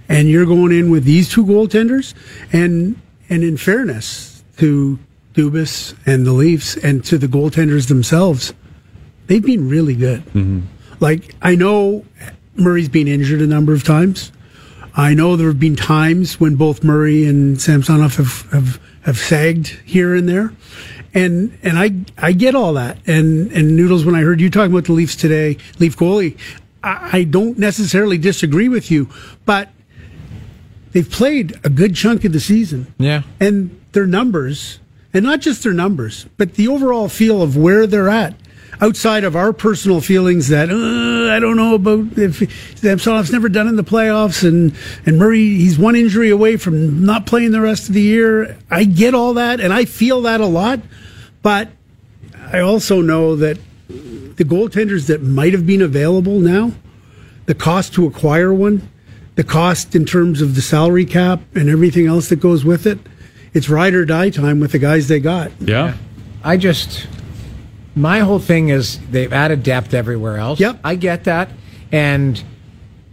and 0.09 0.29
you're 0.29 0.45
going 0.45 0.71
in 0.71 0.89
with 0.89 1.03
these 1.03 1.29
two 1.29 1.45
goaltenders, 1.45 2.13
and 2.53 2.99
and 3.29 3.43
in 3.43 3.57
fairness 3.57 4.43
to 4.57 4.97
Dubas 5.33 5.95
and 6.05 6.25
the 6.25 6.33
Leafs 6.33 6.75
and 6.77 7.03
to 7.05 7.17
the 7.17 7.27
goaltenders 7.27 7.87
themselves. 7.87 8.53
they've 9.27 9.45
been 9.45 9.69
really 9.69 9.95
good. 9.95 10.21
Mm-hmm. 10.33 10.61
Like 10.99 11.35
I 11.41 11.55
know 11.55 12.05
Murray's 12.55 12.89
been 12.89 13.07
injured 13.07 13.41
a 13.41 13.47
number 13.47 13.73
of 13.73 13.83
times. 13.83 14.31
I 14.95 15.13
know 15.13 15.35
there 15.35 15.47
have 15.47 15.59
been 15.59 15.75
times 15.75 16.39
when 16.39 16.55
both 16.55 16.83
Murray 16.83 17.25
and 17.25 17.61
Samsonov 17.61 18.17
have, 18.17 18.51
have, 18.51 18.81
have 19.03 19.17
sagged 19.17 19.67
here 19.85 20.13
and 20.15 20.27
there. 20.27 20.53
And, 21.13 21.57
and 21.63 21.77
I, 21.77 21.91
I 22.17 22.33
get 22.33 22.55
all 22.55 22.73
that. 22.73 22.97
And, 23.07 23.51
and 23.51 23.75
Noodles, 23.75 24.05
when 24.05 24.15
I 24.15 24.21
heard 24.21 24.41
you 24.41 24.49
talking 24.49 24.71
about 24.71 24.85
the 24.85 24.93
Leafs 24.93 25.15
today, 25.15 25.57
Leaf 25.79 25.95
goalie, 25.97 26.37
I, 26.83 27.09
I 27.19 27.23
don't 27.23 27.57
necessarily 27.57 28.17
disagree 28.17 28.69
with 28.69 28.91
you, 28.91 29.09
but 29.45 29.69
they've 30.91 31.09
played 31.09 31.59
a 31.63 31.69
good 31.69 31.95
chunk 31.95 32.25
of 32.25 32.33
the 32.33 32.39
season. 32.39 32.93
Yeah. 32.97 33.23
And 33.39 33.79
their 33.93 34.07
numbers, 34.07 34.79
and 35.13 35.25
not 35.25 35.41
just 35.41 35.63
their 35.63 35.73
numbers, 35.73 36.25
but 36.37 36.55
the 36.55 36.67
overall 36.67 37.09
feel 37.09 37.41
of 37.41 37.57
where 37.57 37.87
they're 37.87 38.09
at 38.09 38.35
outside 38.81 39.23
of 39.23 39.35
our 39.35 39.53
personal 39.53 40.01
feelings 40.01 40.47
that 40.47 40.69
uh, 40.69 41.33
I 41.33 41.39
don't 41.39 41.55
know 41.55 41.75
about 41.75 42.17
if 42.17 42.39
Samsonov's 42.81 43.31
never 43.31 43.47
done 43.47 43.67
in 43.67 43.75
the 43.75 43.83
playoffs 43.83 44.47
and 44.47 44.75
and 45.05 45.19
Murray 45.19 45.55
he's 45.57 45.77
one 45.77 45.95
injury 45.95 46.31
away 46.31 46.57
from 46.57 47.05
not 47.05 47.27
playing 47.27 47.51
the 47.51 47.61
rest 47.61 47.87
of 47.87 47.93
the 47.93 48.01
year. 48.01 48.57
I 48.69 48.83
get 48.83 49.13
all 49.13 49.35
that 49.35 49.59
and 49.59 49.71
I 49.71 49.85
feel 49.85 50.21
that 50.23 50.41
a 50.41 50.47
lot, 50.47 50.79
but 51.41 51.69
I 52.51 52.59
also 52.59 53.01
know 53.01 53.35
that 53.35 53.57
the 53.87 54.43
goaltenders 54.43 55.07
that 55.07 55.21
might 55.21 55.53
have 55.53 55.67
been 55.67 55.81
available 55.81 56.39
now, 56.39 56.71
the 57.45 57.53
cost 57.53 57.93
to 57.93 58.07
acquire 58.07 58.53
one, 58.53 58.89
the 59.35 59.43
cost 59.43 59.95
in 59.95 60.05
terms 60.05 60.41
of 60.41 60.55
the 60.55 60.61
salary 60.61 61.05
cap 61.05 61.41
and 61.53 61.69
everything 61.69 62.07
else 62.07 62.29
that 62.29 62.37
goes 62.37 62.65
with 62.65 62.87
it, 62.87 62.97
it's 63.53 63.69
ride 63.69 63.93
or 63.93 64.05
die 64.05 64.29
time 64.29 64.59
with 64.59 64.71
the 64.71 64.79
guys 64.79 65.07
they 65.07 65.19
got. 65.19 65.51
Yeah. 65.59 65.95
I 66.43 66.57
just 66.57 67.07
my 67.95 68.19
whole 68.19 68.39
thing 68.39 68.69
is 68.69 68.99
they've 69.09 69.31
added 69.33 69.63
depth 69.63 69.93
everywhere 69.93 70.37
else. 70.37 70.59
Yep. 70.59 70.79
I 70.83 70.95
get 70.95 71.25
that. 71.25 71.49
And 71.91 72.41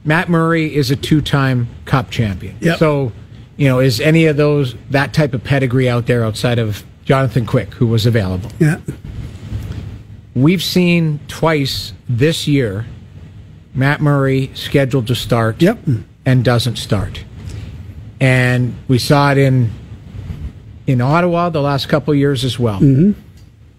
Matt 0.05 0.29
Murray 0.29 0.75
is 0.75 0.91
a 0.91 0.97
two-time 0.97 1.69
cup 1.85 2.11
champion. 2.11 2.57
Yep. 2.61 2.79
So, 2.79 3.13
you 3.57 3.67
know, 3.69 3.81
is 3.81 4.01
any 4.01 4.27
of 4.27 4.37
those 4.37 4.75
that 4.91 5.13
type 5.13 5.35
of 5.35 5.43
pedigree 5.43 5.89
out 5.89 6.07
there 6.07 6.25
outside 6.25 6.59
of 6.59 6.85
Jonathan 7.05 7.45
Quick 7.45 7.75
who 7.75 7.87
was 7.89 8.07
available? 8.07 8.51
Yeah. 8.61 8.79
We've 10.35 10.63
seen 10.63 11.19
twice 11.27 11.93
this 12.09 12.47
year 12.47 12.87
Matt 13.75 14.01
Murray 14.01 14.51
scheduled 14.55 15.09
to 15.09 15.15
start 15.15 15.61
Yep. 15.61 15.79
and 16.25 16.45
doesn't 16.45 16.77
start. 16.77 17.25
And 18.21 18.75
we 18.87 18.99
saw 18.99 19.33
it 19.33 19.39
in 19.39 19.71
in 20.87 21.01
Ottawa 21.01 21.51
the 21.51 21.61
last 21.61 21.89
couple 21.89 22.13
of 22.13 22.19
years 22.19 22.45
as 22.45 22.59
well. 22.59 22.81
Mm-hmm. 22.81 23.13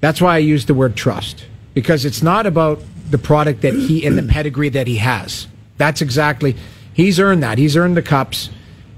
That's 0.02 0.22
why 0.22 0.36
I 0.36 0.38
use 0.40 0.66
the 0.66 0.74
word 0.74 0.96
trust 0.96 1.46
because 1.74 2.06
it's 2.06 2.22
not 2.22 2.46
about 2.46 2.82
the 3.10 3.18
product 3.18 3.62
that 3.62 3.74
he 3.74 4.06
and 4.06 4.18
the 4.18 4.24
pedigree 4.24 4.70
that 4.70 4.88
he 4.88 4.98
has. 4.98 5.48
That's 5.78 6.02
exactly 6.02 6.56
he's 6.94 7.20
earned 7.20 7.44
that. 7.44 7.58
He's 7.58 7.76
earned 7.76 7.98
the 7.98 8.02
cups. 8.02 8.50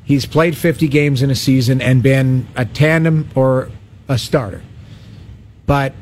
He's 0.04 0.26
played 0.26 0.58
50 0.58 0.88
games 0.88 1.22
in 1.22 1.30
a 1.32 1.36
season 1.36 1.82
and 1.82 2.04
been 2.04 2.48
a 2.56 2.66
tandem 2.66 3.30
or 3.36 3.70
a 4.10 4.18
starter. 4.18 4.62
But 5.66 5.94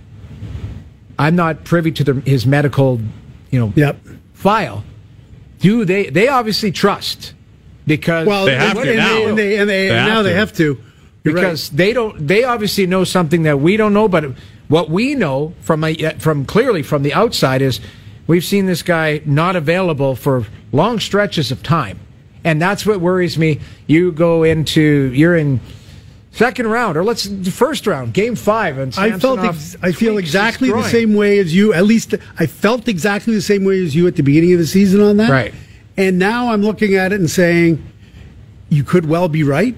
I'm 1.17 1.35
not 1.35 1.63
privy 1.63 1.91
to 1.93 2.03
the, 2.03 2.13
his 2.21 2.45
medical, 2.45 2.99
you 3.51 3.59
know, 3.59 3.73
Yep. 3.75 3.99
file. 4.33 4.83
Do 5.59 5.83
they? 5.85 6.05
They 6.09 6.27
obviously 6.29 6.71
trust 6.71 7.33
because 7.85 8.25
Well, 8.25 8.45
They 8.45 8.55
have 8.55 8.77
and, 8.77 8.85
to 8.85 8.89
and 8.91 8.97
now. 8.97 9.07
They, 9.13 9.25
and 9.25 9.37
they, 9.37 9.57
and 9.59 9.69
they, 9.69 9.87
They 9.89 9.95
now 9.95 10.15
have 10.15 10.23
they 10.23 10.29
to. 10.31 10.35
have 10.37 10.53
to. 10.53 10.63
You're 11.23 11.33
right. 11.35 11.41
because 11.41 11.69
they 11.69 11.91
don't. 11.93 12.25
They 12.27 12.45
obviously 12.45 12.87
know 12.87 13.03
something 13.03 13.43
that 13.43 13.59
we 13.59 13.75
don't 13.77 13.93
know. 13.93 14.07
But 14.07 14.31
what 14.69 14.89
we 14.89 15.15
know 15.15 15.53
from 15.59 15.83
a, 15.83 15.95
from 16.19 16.45
clearly 16.45 16.81
from 16.81 17.03
the 17.03 17.13
outside 17.13 17.61
is 17.61 17.81
we've 18.27 18.45
seen 18.45 18.65
this 18.65 18.81
guy 18.81 19.21
not 19.25 19.57
available 19.57 20.15
for 20.15 20.45
long 20.71 20.99
stretches 20.99 21.51
of 21.51 21.61
time, 21.61 21.99
and 22.45 22.61
that's 22.61 22.85
what 22.85 23.01
worries 23.01 23.37
me. 23.37 23.59
You 23.87 24.13
go 24.13 24.43
into 24.43 25.11
you're 25.13 25.35
in 25.35 25.59
second 26.31 26.67
round 26.67 26.95
or 26.95 27.03
let's 27.03 27.27
first 27.49 27.87
round, 27.87 28.13
game 28.13 28.35
five, 28.35 28.77
and 28.77 28.93
I 28.97 29.17
felt 29.19 29.39
ex- 29.39 29.75
I 29.81 29.91
feel 29.91 30.17
exactly 30.17 30.71
the 30.71 30.83
same 30.83 31.15
way 31.15 31.39
as 31.39 31.53
you. 31.53 31.73
At 31.73 31.85
least 31.85 32.13
I 32.37 32.45
felt 32.45 32.87
exactly 32.87 33.33
the 33.33 33.41
same 33.41 33.65
way 33.65 33.83
as 33.83 33.95
you 33.95 34.07
at 34.07 34.15
the 34.15 34.23
beginning 34.23 34.53
of 34.53 34.59
the 34.59 34.67
season 34.67 35.01
on 35.01 35.17
that. 35.17 35.29
Right. 35.29 35.53
And 35.97 36.17
now 36.17 36.53
I'm 36.53 36.61
looking 36.61 36.95
at 36.95 37.11
it 37.11 37.19
and 37.19 37.29
saying, 37.29 37.83
you 38.69 38.85
could 38.85 39.05
well 39.05 39.27
be 39.27 39.43
right, 39.43 39.75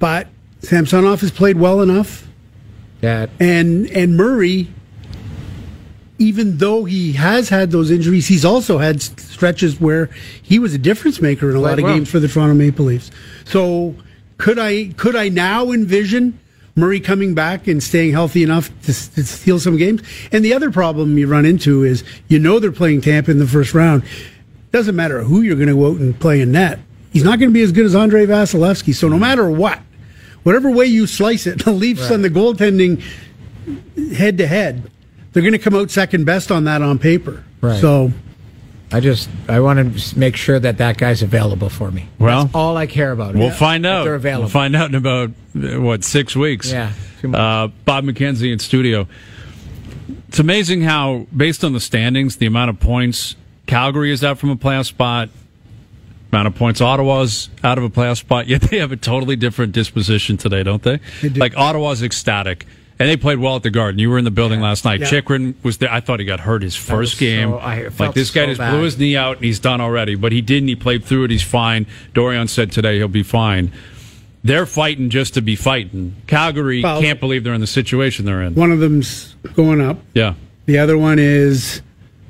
but 0.00 0.26
Samsonov 0.62 1.20
has 1.20 1.30
played 1.30 1.56
well 1.56 1.82
enough, 1.82 2.25
that 3.06 3.30
and 3.40 3.86
and 3.90 4.16
Murray. 4.16 4.68
Even 6.18 6.56
though 6.56 6.84
he 6.84 7.12
has 7.12 7.50
had 7.50 7.70
those 7.70 7.90
injuries, 7.90 8.26
he's 8.26 8.44
also 8.44 8.78
had 8.78 9.02
stretches 9.02 9.78
where 9.78 10.08
he 10.42 10.58
was 10.58 10.72
a 10.72 10.78
difference 10.78 11.20
maker 11.20 11.50
in 11.50 11.56
a 11.56 11.60
lot 11.60 11.78
of 11.78 11.84
well. 11.84 11.94
games 11.94 12.10
for 12.10 12.18
the 12.18 12.26
Toronto 12.26 12.54
Maple 12.54 12.86
Leafs. 12.86 13.10
So 13.44 13.94
could 14.38 14.58
I 14.58 14.94
could 14.96 15.14
I 15.14 15.28
now 15.28 15.72
envision 15.72 16.38
Murray 16.74 17.00
coming 17.00 17.34
back 17.34 17.66
and 17.66 17.82
staying 17.82 18.12
healthy 18.12 18.42
enough 18.42 18.70
to, 18.82 18.86
to 18.86 19.24
steal 19.24 19.58
some 19.58 19.76
games? 19.76 20.02
And 20.32 20.42
the 20.42 20.54
other 20.54 20.70
problem 20.70 21.18
you 21.18 21.26
run 21.26 21.44
into 21.44 21.84
is 21.84 22.02
you 22.28 22.38
know 22.38 22.58
they're 22.60 22.72
playing 22.72 23.02
Tampa 23.02 23.30
in 23.30 23.38
the 23.38 23.46
first 23.46 23.74
round. 23.74 24.02
Doesn't 24.72 24.96
matter 24.96 25.22
who 25.22 25.42
you're 25.42 25.56
going 25.56 25.68
to 25.68 25.74
go 25.74 25.92
out 25.92 26.00
and 26.00 26.18
play 26.18 26.40
in 26.40 26.52
net. 26.52 26.80
He's 27.12 27.24
not 27.24 27.38
going 27.38 27.50
to 27.50 27.54
be 27.54 27.62
as 27.62 27.72
good 27.72 27.84
as 27.84 27.94
Andrei 27.94 28.26
Vasilevskiy. 28.26 28.94
So 28.94 29.08
no 29.08 29.18
matter 29.18 29.50
what, 29.50 29.80
whatever 30.46 30.70
way 30.70 30.86
you 30.86 31.08
slice 31.08 31.44
it, 31.46 31.58
the 31.64 31.72
Leafs 31.72 32.08
on 32.12 32.22
the 32.22 32.30
goaltending 32.30 33.02
head 34.14 34.38
to 34.38 34.46
head, 34.46 34.88
they're 35.32 35.42
going 35.42 35.52
to 35.52 35.58
come 35.58 35.74
out 35.74 35.90
second 35.90 36.24
best 36.24 36.52
on 36.52 36.64
that 36.64 36.82
on 36.82 37.00
paper. 37.00 37.42
Right. 37.60 37.80
So 37.80 38.12
I 38.92 39.00
just 39.00 39.28
I 39.48 39.58
want 39.58 39.98
to 39.98 40.18
make 40.18 40.36
sure 40.36 40.60
that 40.60 40.78
that 40.78 40.98
guy's 40.98 41.20
available 41.22 41.68
for 41.68 41.90
me. 41.90 42.08
Well, 42.20 42.44
That's 42.44 42.54
all 42.54 42.76
I 42.76 42.86
care 42.86 43.10
about. 43.10 43.34
We'll 43.34 43.48
Yeah. 43.48 43.54
find 43.54 43.84
That 43.84 43.92
out. 43.92 44.04
They're 44.04 44.14
available. 44.14 44.42
We'll 44.44 44.50
find 44.50 44.76
out 44.76 44.90
in 44.90 44.94
about 44.94 45.30
uh, 45.56 45.80
what 45.80 46.04
six 46.04 46.36
weeks. 46.36 46.70
Yeah. 46.70 46.92
Uh, 47.24 47.68
Bob 47.84 48.04
McKenzie 48.04 48.52
in 48.52 48.60
studio. 48.60 49.08
It's 50.28 50.38
amazing 50.38 50.82
how, 50.82 51.26
based 51.36 51.64
on 51.64 51.72
the 51.72 51.80
standings, 51.80 52.36
the 52.36 52.46
amount 52.46 52.70
of 52.70 52.78
points 52.78 53.34
Calgary 53.66 54.12
is 54.12 54.22
out 54.22 54.38
from 54.38 54.50
a 54.50 54.56
playoff 54.56 54.86
spot, 54.86 55.28
amount 56.32 56.48
of 56.48 56.54
points 56.54 56.80
Ottawa's 56.80 57.48
out 57.62 57.78
of 57.78 57.84
a 57.84 57.90
playoff 57.90 58.18
spot. 58.18 58.46
Yet 58.48 58.62
they 58.62 58.78
have 58.78 58.92
a 58.92 58.96
totally 58.96 59.36
different 59.36 59.72
disposition 59.72 60.36
today, 60.36 60.62
don't 60.62 60.82
they? 60.82 61.00
They 61.22 61.28
do. 61.30 61.40
Like 61.40 61.56
Ottawa's 61.56 62.02
ecstatic. 62.02 62.66
And 62.98 63.10
they 63.10 63.16
played 63.18 63.38
well 63.38 63.56
at 63.56 63.62
the 63.62 63.68
Garden. 63.70 63.98
You 63.98 64.08
were 64.08 64.16
in 64.16 64.24
the 64.24 64.30
building 64.30 64.60
last 64.62 64.86
night. 64.86 65.00
Yeah. 65.00 65.06
Chychrun 65.10 65.54
was 65.62 65.76
there. 65.78 65.92
I 65.92 66.00
thought 66.00 66.18
he 66.18 66.24
got 66.24 66.40
hurt 66.40 66.62
his 66.62 66.74
first 66.74 67.18
game. 67.18 67.50
so- 67.50 67.58
I 67.58 67.88
like 67.98 68.14
this 68.14 68.30
guy 68.30 68.44
so 68.44 68.46
just 68.46 68.58
bad. 68.58 68.70
blew 68.70 68.82
his 68.84 68.96
knee 68.98 69.16
out 69.18 69.36
and 69.36 69.44
he's 69.44 69.58
done 69.60 69.82
already. 69.82 70.14
But 70.14 70.32
he 70.32 70.40
didn't. 70.40 70.68
He 70.68 70.76
played 70.76 71.04
through 71.04 71.24
it. 71.24 71.30
He's 71.30 71.42
fine. 71.42 71.86
Dorion 72.14 72.48
said 72.48 72.72
today 72.72 72.96
he'll 72.96 73.08
be 73.08 73.22
fine. 73.22 73.70
They're 74.42 74.64
fighting 74.64 75.10
just 75.10 75.34
to 75.34 75.42
be 75.42 75.56
fighting. 75.56 76.14
Calgary 76.26 76.82
Well- 76.82 77.02
can't 77.02 77.20
believe 77.20 77.44
they're 77.44 77.52
in 77.52 77.60
the 77.60 77.66
situation 77.66 78.24
they're 78.24 78.42
in. 78.42 78.54
one 78.54 78.70
of 78.72 78.78
them's 78.80 79.34
going 79.54 79.82
up. 79.82 79.98
Yeah. 80.14 80.32
The 80.64 80.78
other 80.78 80.96
one 80.96 81.18
is 81.18 81.82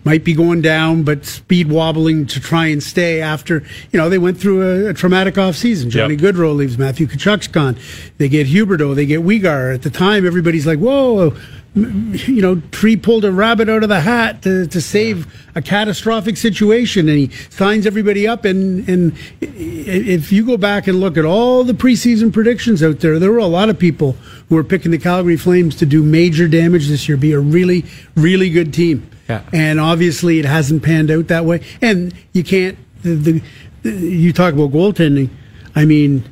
might 0.07 0.23
be 0.23 0.35
going 0.35 0.63
down, 0.63 1.03
but 1.03 1.27
speed 1.27 1.69
wobbling 1.69 2.27
to 2.27 2.39
try 2.39 2.67
and 2.67 2.81
stay 2.81 3.21
after, 3.21 3.65
you 3.91 3.99
know, 3.99 4.09
they 4.09 4.19
went 4.19 4.39
through 4.39 4.63
a, 4.63 4.91
a 4.91 4.95
traumatic 4.95 5.35
offseason. 5.35 5.89
Johnny 5.89 6.15
Yep. 6.15 6.37
Gaudreau 6.37 6.55
leaves, 6.55 6.79
Matthew 6.79 7.09
Tkachuk's 7.09 7.49
gone. 7.49 7.77
They 8.19 8.29
get 8.29 8.47
Huberdeau, 8.47 8.95
they 8.95 9.05
get 9.05 9.23
Weegar. 9.23 9.75
At 9.75 9.83
the 9.83 9.91
time, 9.91 10.25
everybody's 10.25 10.65
like, 10.65 10.79
whoa, 10.79 11.35
you 11.75 12.41
know, 12.41 12.63
Tree 12.71 12.97
pulled 12.97 13.25
a 13.25 13.33
rabbit 13.33 13.69
out 13.69 13.83
of 13.83 13.89
the 13.89 13.99
hat 13.99 14.43
to, 14.43 14.69
to 14.69 14.81
save 14.81 15.27
a 15.57 15.61
catastrophic 15.61 16.37
situation, 16.37 17.09
and 17.09 17.19
he 17.19 17.29
signs 17.51 17.85
everybody 17.85 18.29
up. 18.29 18.45
And, 18.45 18.89
and 18.89 19.13
if 19.41 20.31
you 20.31 20.47
go 20.47 20.57
back 20.57 20.87
and 20.87 21.01
look 21.01 21.19
at 21.19 21.25
all 21.25 21.65
the 21.65 21.73
preseason 21.73 22.33
predictions 22.33 22.81
out 22.81 23.01
there, 23.01 23.19
there 23.19 23.33
were 23.33 23.39
a 23.39 23.47
lot 23.47 23.71
of 23.71 23.77
people 23.77 24.13
who 24.49 24.55
were 24.55 24.63
picking 24.63 24.93
the 24.93 24.99
Calgary 24.99 25.37
Flames 25.37 25.75
to 25.77 25.85
do 25.85 26.05
major 26.05 26.47
damage 26.47 26.87
this 26.87 27.09
year, 27.09 27.19
be 27.19 27.33
a 27.33 27.41
really, 27.41 27.85
really 28.15 28.51
good 28.51 28.73
team. 28.73 29.11
Yeah. 29.29 29.43
And 29.53 29.81
obviously, 29.81 30.39
it 30.39 30.45
hasn't 30.45 30.83
panned 30.83 31.11
out 31.11 31.29
that 31.29 31.45
way. 31.45 31.63
And 31.83 32.15
you 32.33 32.45
can't. 32.45 32.79
The, 33.03 33.43
the, 33.83 33.91
you 33.91 34.33
talk 34.33 34.55
about 34.55 34.73
goaltending. 34.73 35.31
I 35.75 35.85
mean, 35.85 36.25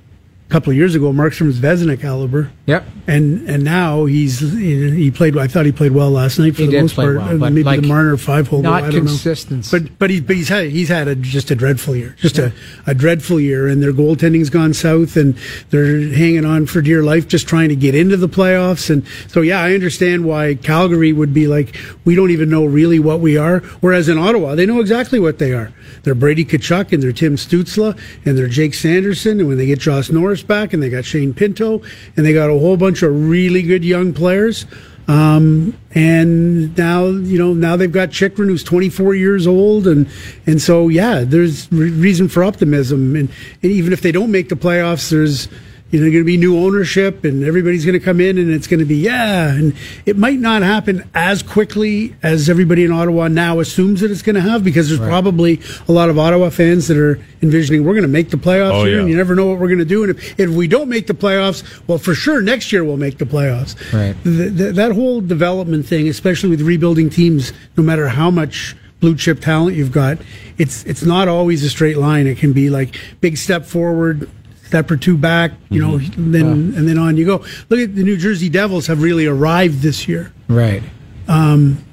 a 0.48 0.52
couple 0.52 0.70
of 0.70 0.76
years 0.76 0.94
ago, 0.94 1.12
Markstrom 1.12 1.46
was 1.46 1.58
Vezina 1.58 2.00
caliber. 2.00 2.50
Yep. 2.66 2.84
And 3.06 3.46
and 3.46 3.62
now 3.62 4.06
he's 4.06 4.40
he 4.40 5.10
played. 5.10 5.36
I 5.36 5.46
thought 5.46 5.66
he 5.66 5.72
played 5.72 5.92
well 5.92 6.10
last 6.10 6.38
night 6.38 6.54
for 6.56 6.62
He 6.62 6.66
the 6.66 6.72
did 6.72 6.80
most 6.82 6.94
play 6.94 7.04
part. 7.04 7.16
well, 7.18 7.28
Uh, 7.34 7.36
but, 7.36 7.52
maybe 7.52 7.62
like, 7.64 7.82
the 7.82 7.86
Marner 7.88 8.16
five 8.16 8.48
hole. 8.48 8.62
not 8.62 8.84
I 8.84 8.90
don't 8.90 9.04
consistency. 9.04 9.76
know. 9.76 9.82
But 9.84 9.98
but, 9.98 10.08
he, 10.10 10.20
but 10.22 10.34
he's 10.36 10.48
had 10.48 10.68
he's 10.70 10.88
had 10.88 11.06
a, 11.06 11.14
just 11.14 11.50
a 11.50 11.54
dreadful 11.54 11.94
year. 11.94 12.16
Just 12.18 12.38
a, 12.38 12.54
a 12.86 12.94
dreadful 12.94 13.38
year, 13.38 13.68
and 13.68 13.82
their 13.82 13.92
goaltending's 13.92 14.48
gone 14.48 14.72
south, 14.72 15.18
and 15.18 15.36
they're 15.68 16.08
hanging 16.08 16.46
on 16.46 16.64
for 16.64 16.80
dear 16.80 17.02
life, 17.02 17.28
just 17.28 17.46
trying 17.46 17.68
to 17.68 17.76
get 17.76 17.94
into 17.94 18.16
the 18.16 18.30
playoffs. 18.30 18.88
And 18.88 19.06
so 19.28 19.42
yeah, 19.42 19.60
I 19.60 19.74
understand 19.74 20.24
why 20.24 20.54
Calgary 20.54 21.12
would 21.12 21.34
be 21.34 21.46
like, 21.46 21.76
we 22.06 22.14
don't 22.14 22.30
even 22.30 22.48
know 22.48 22.64
really 22.64 22.98
what 22.98 23.20
we 23.20 23.36
are. 23.36 23.58
Whereas 23.82 24.08
in 24.08 24.16
Ottawa, 24.16 24.54
they 24.54 24.64
know 24.64 24.80
exactly 24.80 25.20
what 25.20 25.38
they 25.38 25.52
are. 25.52 25.70
They're 26.04 26.14
Brady 26.14 26.46
Tkachuk 26.46 26.92
and 26.92 27.02
they're 27.02 27.12
Tim 27.12 27.36
Stützle 27.36 27.98
and 28.24 28.38
they're 28.38 28.48
Jake 28.48 28.72
Sanderson. 28.72 29.40
And 29.40 29.48
when 29.48 29.58
they 29.58 29.66
get 29.66 29.80
Josh 29.80 30.08
Norris 30.10 30.42
back 30.42 30.72
and 30.72 30.82
they 30.82 30.88
got 30.88 31.04
Shane 31.04 31.34
Pinto 31.34 31.82
and 32.16 32.24
they 32.24 32.32
got 32.32 32.48
a 32.54 32.58
whole 32.58 32.76
bunch 32.76 33.02
of 33.02 33.28
really 33.28 33.62
good 33.62 33.84
young 33.84 34.12
players, 34.12 34.66
Um, 35.06 35.76
and 35.94 36.74
now, 36.78 37.04
you 37.04 37.38
know, 37.38 37.52
now 37.52 37.76
they've 37.76 37.92
got 37.92 38.10
Chychrun, 38.10 38.48
who's 38.48 38.64
24 38.64 39.14
years 39.14 39.46
old, 39.46 39.86
and 39.86 40.08
and 40.46 40.62
so 40.62 40.88
yeah, 40.88 41.24
there's 41.26 41.70
re- 41.70 41.90
reason 41.90 42.26
for 42.28 42.42
optimism. 42.42 43.14
And, 43.14 43.28
and 43.62 43.70
even 43.70 43.92
if 43.92 44.00
they 44.00 44.12
don't 44.12 44.30
make 44.30 44.48
the 44.48 44.56
playoffs, 44.56 45.10
there's 45.10 45.48
you 45.94 46.00
know, 46.00 46.06
going 46.06 46.22
to 46.22 46.24
be 46.24 46.36
new 46.36 46.58
ownership 46.58 47.22
and 47.22 47.44
everybody's 47.44 47.84
going 47.84 47.96
to 47.96 48.04
come 48.04 48.20
in 48.20 48.36
and 48.36 48.50
it's 48.50 48.66
going 48.66 48.80
to 48.80 48.84
be, 48.84 48.96
yeah. 48.96 49.50
And 49.50 49.76
it 50.04 50.18
might 50.18 50.40
not 50.40 50.62
happen 50.62 51.08
as 51.14 51.40
quickly 51.40 52.16
as 52.20 52.50
everybody 52.50 52.84
in 52.84 52.90
Ottawa 52.90 53.28
now 53.28 53.60
assumes 53.60 54.00
that 54.00 54.10
it's 54.10 54.20
going 54.20 54.34
to 54.34 54.40
have 54.40 54.64
because 54.64 54.88
there's 54.88 54.98
right. 54.98 55.08
probably 55.08 55.60
a 55.86 55.92
lot 55.92 56.10
of 56.10 56.18
Ottawa 56.18 56.50
fans 56.50 56.88
that 56.88 56.96
are 56.96 57.20
envisioning 57.42 57.84
we're 57.84 57.92
going 57.92 58.02
to 58.02 58.08
make 58.08 58.30
the 58.30 58.36
playoffs 58.36 58.72
oh, 58.72 58.84
here 58.84 58.96
yeah. 58.96 59.00
and 59.02 59.08
you 59.08 59.16
never 59.16 59.36
know 59.36 59.46
what 59.46 59.60
we're 59.60 59.68
going 59.68 59.78
to 59.78 59.84
do. 59.84 60.02
And 60.02 60.18
if, 60.18 60.40
if, 60.40 60.50
we 60.50 60.66
don't 60.66 60.88
make 60.88 61.06
the 61.06 61.14
playoffs, 61.14 61.62
well, 61.86 61.98
for 61.98 62.12
sure 62.12 62.42
next 62.42 62.72
year 62.72 62.82
we'll 62.82 62.96
make 62.96 63.18
the 63.18 63.24
playoffs. 63.24 63.76
Right. 63.92 64.16
The, 64.24 64.48
the, 64.48 64.72
that 64.72 64.90
whole 64.90 65.20
development 65.20 65.86
thing, 65.86 66.08
especially 66.08 66.50
with 66.50 66.60
rebuilding 66.62 67.08
teams, 67.08 67.52
no 67.76 67.84
matter 67.84 68.08
how 68.08 68.32
much 68.32 68.74
blue 68.98 69.14
chip 69.14 69.38
talent 69.38 69.76
you've 69.76 69.92
got, 69.92 70.18
it's 70.58 70.82
it's 70.86 71.04
not 71.04 71.28
always 71.28 71.62
a 71.62 71.70
straight 71.70 71.98
line. 71.98 72.26
It 72.26 72.38
can 72.38 72.52
be 72.52 72.68
like 72.68 72.98
big 73.20 73.36
step 73.36 73.64
forward, 73.64 74.28
step 74.74 74.90
or 74.90 74.96
two 74.96 75.16
back, 75.16 75.52
you 75.70 75.80
know, 75.80 75.98
mm-hmm. 75.98 76.32
then 76.32 76.46
and 76.76 76.88
then 76.88 76.98
on 76.98 77.16
you 77.16 77.24
go. 77.24 77.44
Look 77.68 77.78
at 77.78 77.94
the 77.94 78.02
New 78.02 78.16
Jersey 78.16 78.48
Devils 78.48 78.88
have 78.88 79.02
really 79.02 79.24
arrived 79.24 79.82
this 79.82 80.08
year. 80.08 80.32
Right. 80.48 80.82
Um, 81.28 81.84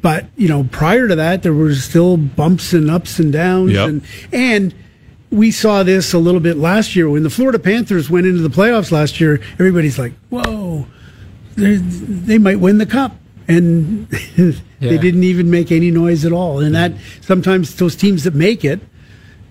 but 0.00 0.24
you 0.36 0.48
know, 0.48 0.64
prior 0.64 1.06
to 1.06 1.16
that, 1.16 1.42
there 1.42 1.52
were 1.52 1.74
still 1.74 2.16
bumps 2.16 2.72
and 2.72 2.90
ups 2.90 3.18
and 3.18 3.30
downs, 3.30 3.72
yep. 3.72 3.88
and 3.90 4.02
and 4.32 4.74
we 5.30 5.50
saw 5.50 5.82
this 5.82 6.14
a 6.14 6.18
little 6.18 6.40
bit 6.40 6.56
last 6.56 6.96
year 6.96 7.10
when 7.10 7.24
the 7.24 7.30
Florida 7.30 7.58
Panthers 7.58 8.08
went 8.08 8.26
into 8.26 8.40
the 8.40 8.48
playoffs 8.48 8.90
last 8.90 9.20
year. 9.20 9.42
Everybody's 9.54 9.98
like, 9.98 10.14
"Whoa, 10.30 10.86
they 11.56 12.38
might 12.38 12.58
win 12.58 12.78
the 12.78 12.86
cup," 12.86 13.16
and 13.48 14.08
yeah. 14.36 14.52
they 14.80 14.96
didn't 14.96 15.24
even 15.24 15.50
make 15.50 15.70
any 15.70 15.90
noise 15.90 16.24
at 16.24 16.32
all. 16.32 16.60
And 16.60 16.74
that 16.74 16.92
sometimes 17.20 17.74
those 17.76 17.94
teams 17.94 18.24
that 18.24 18.34
make 18.34 18.64
it 18.64 18.80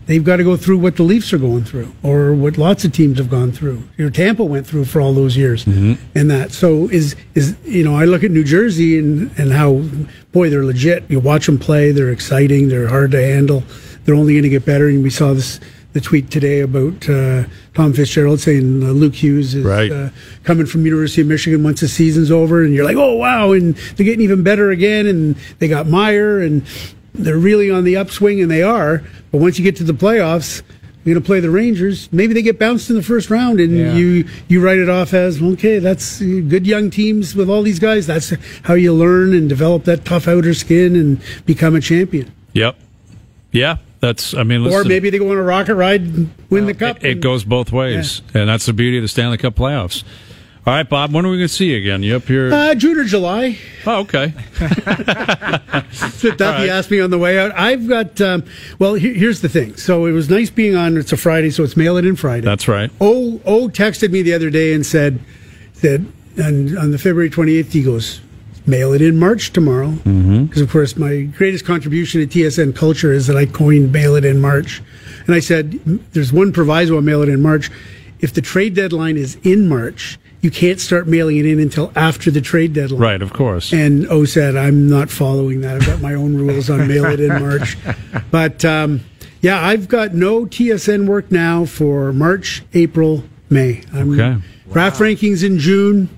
they've 0.06 0.24
got 0.24 0.38
to 0.38 0.44
go 0.44 0.58
through 0.58 0.80
what 0.80 0.96
the 0.96 1.04
Leafs 1.04 1.32
are 1.34 1.38
going 1.38 1.64
through, 1.64 1.92
or 2.04 2.34
what 2.34 2.58
lots 2.58 2.84
of 2.86 2.92
teams 2.92 3.18
have 3.18 3.30
gone 3.30 3.52
through. 3.52 3.84
Your 3.98 4.10
Tampa 4.10 4.44
went 4.44 4.68
through 4.68 4.86
for 4.86 5.02
all 5.02 5.14
those 5.14 5.38
years, 5.38 5.66
mm-hmm. 5.66 5.94
and 6.18 6.30
that. 6.32 6.52
So 6.52 6.90
is 6.90 7.16
is 7.36 7.56
you 7.64 7.84
know 7.84 7.96
I 7.96 8.06
look 8.06 8.24
at 8.24 8.32
New 8.32 8.44
Jersey 8.44 9.00
and 9.00 9.32
and 9.38 9.52
how 9.52 9.84
boy 10.32 10.50
they're 10.50 10.66
legit. 10.66 11.10
You 11.10 11.20
watch 11.20 11.46
them 11.46 11.58
play, 11.58 11.92
they're 11.92 12.12
exciting, 12.12 12.70
they're 12.70 12.88
hard 12.88 13.12
to 13.12 13.22
handle. 13.22 13.64
They're 14.04 14.16
only 14.16 14.34
going 14.34 14.44
to 14.44 14.50
get 14.50 14.66
better, 14.66 14.88
and 14.88 15.04
we 15.04 15.10
saw 15.10 15.34
this 15.34 15.60
the 15.94 16.02
tweet 16.02 16.32
today 16.32 16.62
about 16.62 17.10
uh, 17.10 17.44
Tom 17.74 17.92
Fitzgerald 17.94 18.40
saying 18.40 18.82
uh, 18.82 18.88
Luke 18.88 19.14
Hughes 19.14 19.54
is 19.54 19.66
right. 19.66 19.92
uh, 19.92 20.10
coming 20.44 20.66
from 20.66 20.86
University 20.86 21.22
of 21.22 21.28
Michigan 21.28 21.64
once 21.64 21.82
the 21.82 21.88
season's 21.88 22.32
over, 22.32 22.64
and 22.64 22.74
you're 22.74 22.86
like, 22.86 22.96
oh 22.96 23.16
wow, 23.16 23.52
and 23.52 23.76
they're 23.76 24.06
getting 24.06 24.22
even 24.22 24.42
better 24.44 24.72
again, 24.72 25.06
and 25.06 25.36
they 25.60 25.68
got 25.68 25.88
Meier, 25.88 26.40
and 26.40 26.66
they're 27.14 27.38
really 27.38 27.70
on 27.70 27.84
the 27.84 27.98
upswing, 27.98 28.42
and 28.42 28.50
they 28.50 28.64
are. 28.64 29.04
But 29.32 29.40
once 29.40 29.58
you 29.58 29.64
get 29.64 29.76
to 29.78 29.84
the 29.84 29.94
playoffs, 29.94 30.62
you're 31.04 31.16
going 31.16 31.24
to 31.24 31.26
play 31.26 31.40
the 31.40 31.50
Rangers. 31.50 32.12
Maybe 32.12 32.34
they 32.34 32.42
get 32.42 32.60
bounced 32.60 32.90
in 32.90 32.96
the 32.96 33.02
first 33.02 33.30
round, 33.30 33.60
and 33.60 33.76
yeah. 33.76 33.94
you 33.94 34.28
you 34.48 34.64
write 34.64 34.78
it 34.78 34.90
off 34.90 35.14
as 35.14 35.42
okay. 35.42 35.80
That's 35.80 36.20
good 36.20 36.68
young 36.68 36.92
teams 36.92 37.36
with 37.36 37.50
all 37.50 37.64
these 37.64 37.80
guys. 37.80 38.06
That's 38.06 38.34
how 38.64 38.76
you 38.76 38.94
learn 38.94 39.34
and 39.34 39.50
develop 39.50 39.86
that 39.86 40.06
tough 40.06 40.28
outer 40.28 40.54
skin 40.54 40.96
and 40.96 41.22
become 41.46 41.76
a 41.76 41.82
champion. 41.82 42.32
Yep. 42.54 42.78
Yeah, 43.52 43.78
that's. 44.00 44.34
I 44.34 44.44
mean, 44.44 44.64
listen, 44.64 44.80
or 44.80 44.84
maybe 44.84 45.10
they 45.10 45.18
go 45.18 45.32
on 45.32 45.38
a 45.38 45.42
rocket 45.42 45.76
ride, 45.76 46.02
and 46.02 46.30
win 46.50 46.66
well, 46.66 46.74
the 46.74 46.80
cup. 46.80 46.98
It, 46.98 47.18
it 47.18 47.22
goes 47.22 47.44
both 47.44 47.72
ways, 47.72 48.22
yeah. 48.34 48.42
and 48.42 48.50
that's 48.50 48.66
the 48.66 48.74
beauty 48.74 48.98
of 48.98 49.02
the 49.02 49.08
Stanley 49.08 49.38
Cup 49.38 49.56
playoffs. 49.56 50.04
All 50.64 50.76
right, 50.76 50.88
Bob. 50.88 51.12
When 51.12 51.26
are 51.26 51.30
we 51.30 51.38
going 51.38 51.48
to 51.48 51.54
see 51.54 51.72
you 51.72 51.78
again? 51.78 52.04
You 52.04 52.18
up 52.18 52.26
here? 52.26 52.54
Uh, 52.54 52.76
June 52.76 53.00
or 53.00 53.04
July. 53.04 53.58
Oh, 53.88 54.02
okay. 54.02 54.32
so 55.92 56.30
Duffy 56.36 56.40
right. 56.40 56.70
asked 56.70 56.92
me 56.92 57.00
on 57.00 57.10
the 57.10 57.18
way 57.18 57.40
out. 57.40 57.52
I've 57.56 57.88
got. 57.88 58.22
Um, 58.22 58.44
well, 58.78 58.94
he, 58.94 59.16
here's 59.16 59.42
the 59.42 59.50
thing. 59.50 59.76
So 59.76 60.06
it 60.06 60.12
was 60.12 60.30
nice 60.30 60.52
being 60.52 60.76
on. 60.76 60.98
It's 60.98 61.12
a 61.12 61.18
Friday, 61.18 61.50
so 61.50 61.64
it's 61.64 61.76
mail 61.76 61.98
it 61.98 62.06
in 62.06 62.16
Friday. 62.16 62.46
That's 62.46 62.68
right. 62.68 62.92
O 63.02 63.42
O 63.44 63.70
texted 63.70 64.12
me 64.12 64.22
the 64.22 64.36
other 64.36 64.52
day 64.52 64.74
and 64.74 64.86
said 64.86 65.20
that 65.82 66.00
on, 66.38 66.78
on 66.78 66.92
the 66.92 67.00
February 67.00 67.32
28th 67.32 67.72
he 67.72 67.82
goes 67.82 68.22
mail 68.68 68.94
it 68.94 69.02
in 69.02 69.18
March 69.18 69.52
tomorrow 69.54 69.90
because 69.90 70.14
mm-hmm. 70.14 70.62
of 70.62 70.70
course 70.70 70.96
my 70.96 71.24
greatest 71.24 71.66
contribution 71.66 72.22
to 72.22 72.28
TSN 72.28 72.76
culture 72.76 73.12
is 73.12 73.26
that 73.26 73.36
I 73.36 73.48
coined 73.48 73.92
mail 73.92 74.16
it 74.16 74.26
in 74.26 74.40
March, 74.40 74.84
and 75.26 75.34
I 75.34 75.40
said 75.40 75.72
there's 76.14 76.32
one 76.32 76.54
proviso 76.54 76.98
on 76.98 77.06
mail 77.06 77.24
it 77.24 77.30
in 77.30 77.42
March. 77.42 77.72
If 78.20 78.36
the 78.36 78.42
trade 78.42 78.76
deadline 78.76 79.18
is 79.18 79.40
in 79.42 79.68
March, 79.68 80.20
you 80.42 80.50
can't 80.50 80.80
start 80.80 81.08
mailing 81.08 81.38
it 81.38 81.46
in 81.46 81.60
until 81.60 81.92
after 81.96 82.32
the 82.32 82.42
trade 82.42 82.74
deadline. 82.74 83.00
Right, 83.00 83.22
of 83.22 83.32
course. 83.32 83.72
And 83.72 84.08
O 84.08 84.26
said, 84.26 84.56
I'm 84.56 84.90
not 84.90 85.10
following 85.10 85.62
that. 85.62 85.76
I've 85.76 85.86
got 85.86 86.02
my 86.02 86.16
own 86.16 86.36
rules 86.36 86.70
on 86.70 86.88
mail 86.88 87.06
it 87.06 87.20
in 87.20 87.40
March. 87.40 87.78
But 88.32 88.64
um, 88.64 89.02
yeah, 89.42 89.62
I've 89.62 89.90
got 89.90 90.14
no 90.14 90.46
TSN 90.46 91.06
work 91.06 91.32
now 91.32 91.66
for 91.66 92.14
March, 92.14 92.64
April, 92.74 93.26
May. 93.50 93.84
I'm 93.94 94.14
okay. 94.14 94.42
Draft 94.72 95.00
wow. 95.00 95.08
rankings 95.08 95.44
in 95.44 95.60
June. 95.60 96.10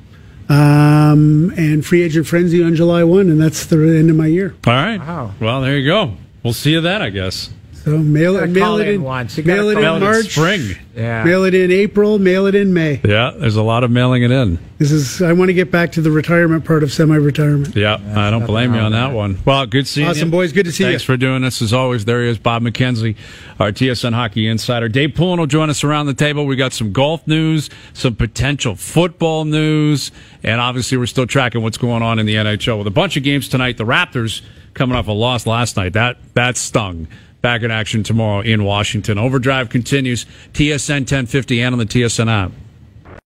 Um, 0.49 1.51
and 1.57 1.83
free 1.83 2.03
agent 2.03 2.27
frenzy 2.27 2.63
on 2.63 2.75
July 2.75 3.03
1, 3.03 3.29
and 3.29 3.41
that's 3.41 3.65
the 3.65 3.77
end 3.77 4.09
of 4.11 4.15
my 4.15 4.27
year. 4.27 4.53
All 4.67 4.73
right. 4.73 4.99
Wow. 4.99 5.31
Well, 5.39 5.61
there 5.61 5.77
you 5.77 5.87
go. 5.87 6.17
We'll 6.43 6.53
see 6.53 6.71
you 6.71 6.81
then, 6.81 7.01
I 7.01 7.09
guess. 7.09 7.49
So 7.83 7.97
mail 7.97 8.37
it, 8.37 8.47
mail 8.47 8.77
it 8.77 8.87
in, 8.87 9.03
once. 9.03 9.37
mail 9.39 9.67
it 9.67 9.77
in 9.77 9.99
March, 9.99 10.31
spring. 10.31 10.77
Yeah. 10.95 11.25
Mail 11.25 11.43
it 11.43 11.53
in 11.53 11.69
April. 11.69 12.17
Mail 12.17 12.45
it 12.45 12.55
in 12.55 12.73
May. 12.73 13.01
Yeah, 13.03 13.31
there's 13.35 13.57
a 13.57 13.61
lot 13.61 13.83
of 13.83 13.91
mailing 13.91 14.23
it 14.23 14.31
in. 14.31 14.57
This 14.77 14.93
is. 14.93 15.21
I 15.21 15.33
want 15.33 15.49
to 15.49 15.53
get 15.53 15.69
back 15.69 15.91
to 15.93 16.01
the 16.01 16.09
retirement 16.09 16.63
part 16.63 16.83
of 16.83 16.93
semi-retirement. 16.93 17.75
Yeah, 17.75 17.99
I 18.15 18.31
don't 18.31 18.45
blame 18.45 18.73
you 18.73 18.79
on 18.79 18.93
that 18.93 19.11
one. 19.11 19.37
Well, 19.43 19.65
good 19.65 19.85
seeing 19.85 20.07
awesome, 20.07 20.17
you. 20.17 20.21
Awesome, 20.21 20.31
boys. 20.31 20.53
Good 20.53 20.63
to 20.63 20.71
see 20.71 20.85
Thanks 20.85 20.93
you. 20.93 20.97
Thanks 20.99 21.03
for 21.03 21.17
doing 21.17 21.41
this 21.41 21.61
as 21.61 21.73
always. 21.73 22.05
There 22.05 22.23
he 22.23 22.29
is, 22.29 22.37
Bob 22.37 22.61
McKenzie, 22.61 23.17
our 23.59 23.73
TSN 23.73 24.13
hockey 24.13 24.47
insider. 24.47 24.87
Dave 24.87 25.13
Poulin 25.13 25.39
will 25.39 25.47
join 25.47 25.69
us 25.69 25.83
around 25.83 26.05
the 26.05 26.13
table. 26.13 26.45
We 26.45 26.55
got 26.55 26.71
some 26.71 26.93
golf 26.93 27.27
news, 27.27 27.69
some 27.91 28.15
potential 28.15 28.75
football 28.75 29.43
news, 29.43 30.09
and 30.41 30.61
obviously 30.61 30.97
we're 30.97 31.05
still 31.07 31.27
tracking 31.27 31.61
what's 31.61 31.77
going 31.77 32.01
on 32.01 32.17
in 32.17 32.25
the 32.27 32.35
NHL 32.35 32.77
with 32.77 32.87
a 32.87 32.91
bunch 32.91 33.17
of 33.17 33.23
games 33.23 33.49
tonight. 33.49 33.75
The 33.75 33.83
Raptors 33.83 34.41
coming 34.73 34.95
off 34.95 35.07
a 35.07 35.11
loss 35.11 35.45
last 35.45 35.75
night. 35.75 35.93
That 35.93 36.17
that 36.33 36.55
stung 36.55 37.07
back 37.43 37.61
in 37.61 37.71
action 37.71 38.03
tomorrow 38.03 38.39
in 38.39 38.63
Washington. 38.63 39.19
Overdrive 39.19 39.69
continues. 39.69 40.25
TSN 40.53 41.01
1050 41.01 41.61
and 41.61 41.73
on 41.73 41.79
the 41.79 41.85
TSN 41.85 42.31
app. 42.31 42.51